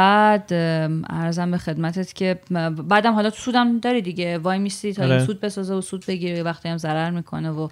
ارزم 1.10 1.52
به 1.52 1.58
خدمتت 1.58 2.14
که 2.14 2.40
بعدم 2.88 3.14
حالا 3.14 3.30
تو 3.30 3.38
سودم 3.38 3.80
داری 3.80 4.02
دیگه. 4.02 4.38
وای 4.38 4.60
میستی 4.60 4.94
تا 4.94 5.04
این 5.04 5.12
آره. 5.12 5.26
سود 5.26 5.40
بسازه 5.40 5.74
و 5.74 5.82
سود 5.82 6.06
بگیره 6.06 6.44
وقتی 6.44 6.70
هم 6.70 6.78
ضرر 6.78 7.10
می‌کنه 7.10 7.50
و 7.50 7.68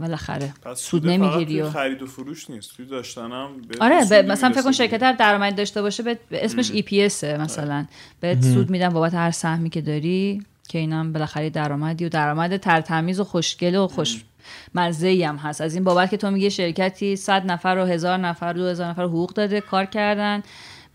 بالاخره 0.00 0.52
سود 0.74 1.06
نمی‌گیری 1.06 1.60
و 1.60 1.70
خرید 1.70 2.02
و 2.02 2.06
فروش 2.06 2.50
نیست. 2.50 2.76
توی 2.76 2.86
داشتنم 2.86 3.48
آره 3.80 4.22
مثلا 4.22 4.50
فکر 4.50 4.62
کن 4.62 4.72
شرکت 4.72 5.02
هر 5.02 5.12
درآمد 5.12 5.56
داشته 5.56 5.82
باشه 5.82 6.02
به 6.02 6.18
اسمش 6.66 6.76
ای 6.76 6.82
پی 6.82 7.02
اس 7.02 7.24
مثلا. 7.24 7.86
بهت 8.20 8.42
سود 8.42 8.70
میدن 8.70 8.88
بابت 8.88 9.14
هر 9.14 9.30
سهمی 9.30 9.70
که 9.70 9.80
داری 9.80 10.42
که 10.68 10.78
اینم 10.78 11.12
بالاخره 11.12 11.50
درآمدی 11.50 12.04
و 12.04 12.08
درآمد 12.08 12.56
ترتمیز 12.56 13.20
و 13.20 13.24
خوشگل 13.24 13.76
و 13.76 13.86
خوش 13.86 14.24
مزه 14.74 15.26
هم 15.26 15.36
هست. 15.36 15.60
از 15.60 15.74
این 15.74 15.84
بابت 15.84 16.10
که 16.10 16.16
تو 16.16 16.30
میگه 16.30 16.48
شرکتی 16.48 17.16
100 17.16 17.46
نفر 17.46 17.76
و 17.78 17.84
هزار 17.84 18.18
نفر 18.18 18.52
دو 18.52 18.66
هزار 18.66 18.86
نفر 18.86 19.02
حقوق 19.02 19.32
داده 19.32 19.60
کار 19.60 19.84
کردن 19.84 20.42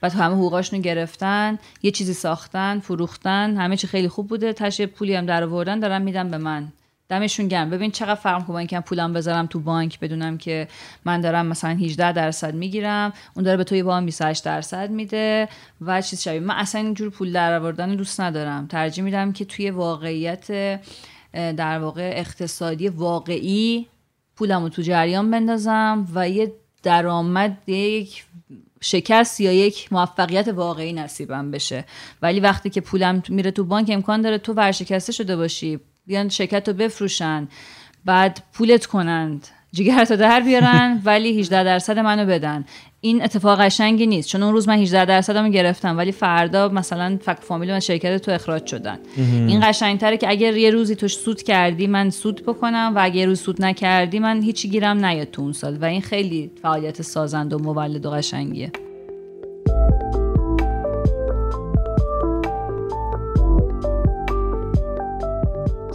بعد 0.01 0.13
همه 0.13 0.35
حقوقاشونو 0.35 0.81
گرفتن 0.81 1.59
یه 1.83 1.91
چیزی 1.91 2.13
ساختن 2.13 2.79
فروختن 2.79 3.57
همه 3.57 3.77
چی 3.77 3.87
خیلی 3.87 4.07
خوب 4.07 4.27
بوده. 4.27 4.53
تشه 4.53 4.85
پولی 4.85 5.15
هم 5.15 5.25
در 5.25 5.43
آوردن 5.43 5.79
دارن 5.79 6.01
میدن 6.01 6.31
به 6.31 6.37
من. 6.37 6.67
دمشون 7.11 7.47
گرم. 7.47 7.69
ببین 7.69 7.91
چقدر 7.91 8.15
فرق 8.15 8.45
کنه 8.45 8.55
اینکه 8.55 8.79
پولم 8.79 9.13
بذارم 9.13 9.45
تو 9.45 9.59
بانک 9.59 9.99
بدونم 9.99 10.37
که 10.37 10.67
من 11.05 11.21
دارم 11.21 11.45
مثلا 11.45 11.69
18 11.69 12.11
درصد 12.11 12.55
می‌گیرم 12.55 13.13
اون 13.35 13.45
داره 13.45 13.57
به 13.57 13.63
توی 13.63 13.81
وام 13.81 14.05
28 14.05 14.45
درصد 14.45 14.91
میده 14.91 15.47
و 15.81 16.01
چیز 16.01 16.21
شبیه. 16.21 16.39
من 16.39 16.55
اصلا 16.55 16.81
اینجور 16.81 17.09
پول 17.09 17.31
در 17.31 17.59
آوردن 17.59 17.95
دوست 17.95 18.21
ندارم. 18.21 18.67
ترجیح 18.67 19.03
میدم 19.03 19.31
که 19.31 19.45
توی 19.45 19.69
واقعیت 19.69 20.79
در 21.33 21.79
واقع 21.79 22.11
اقتصادی 22.15 22.89
واقعی 22.89 23.87
پولم 24.35 24.63
رو 24.63 24.69
تو 24.69 24.81
جریان 24.81 25.31
بندازم 25.31 26.07
و 26.13 26.29
یه 26.29 26.53
درآمد 26.83 27.69
یک 27.69 28.25
شکست 28.81 29.41
یا 29.41 29.51
یک 29.51 29.93
موفقیت 29.93 30.47
واقعی 30.47 30.93
نصیبم 30.93 31.51
بشه. 31.51 31.85
ولی 32.21 32.39
وقتی 32.39 32.69
که 32.69 32.81
پولم 32.81 33.23
میره 33.29 33.51
تو 33.51 33.63
بانک 33.63 33.89
امکان 33.93 34.21
داره 34.21 34.37
تو 34.37 34.53
ورشکسته 34.53 35.11
شده 35.11 35.35
باشی 35.35 35.79
بیان 36.07 36.29
شرکت 36.29 36.67
رو 36.67 36.73
بفروشن 36.73 37.47
بعد 38.05 38.43
پولت 38.53 38.85
کنند 38.85 39.47
جیگرتو 39.71 40.15
در 40.15 40.39
بیارن 40.39 41.01
ولی 41.05 41.39
18 41.39 41.63
درصد 41.63 41.99
منو 41.99 42.25
بدن. 42.25 42.65
این 43.01 43.23
اتفاق 43.23 43.61
قشنگی 43.61 44.07
نیست. 44.07 44.29
چون 44.29 44.43
اون 44.43 44.53
روز 44.53 44.67
من 44.67 44.77
18 44.77 45.05
درصدمو 45.05 45.49
گرفتم 45.49 45.97
ولی 45.97 46.11
فردا 46.11 46.69
مثلا 46.69 47.17
فک 47.21 47.37
فامیل 47.41 47.71
و 47.71 47.79
شرکت 47.79 48.17
تو 48.17 48.31
اخراج 48.31 48.65
شدن. 48.65 48.99
این 49.17 49.59
قشنگتره 49.69 50.17
که 50.17 50.29
اگر 50.29 50.57
یه 50.57 50.69
روزی 50.69 50.95
توش 50.95 51.15
سود 51.17 51.43
کردی 51.43 51.87
من 51.87 52.09
سود 52.09 52.43
بکنم 52.45 52.93
و 52.95 53.03
اگر 53.03 53.15
یه 53.15 53.25
روز 53.25 53.39
سود 53.41 53.61
نکردی 53.61 54.19
من 54.19 54.41
هیچی 54.41 54.69
گیرم 54.69 55.05
نیاد 55.05 55.31
تو 55.31 55.41
اون 55.41 55.53
سال. 55.53 55.77
و 55.77 55.85
این 55.85 56.01
خیلی 56.01 56.51
فعالیت 56.61 57.01
سازند 57.01 57.53
و 57.53 57.59
مولد 57.59 58.05
و 58.05 58.09
قشنگیه. 58.09 58.71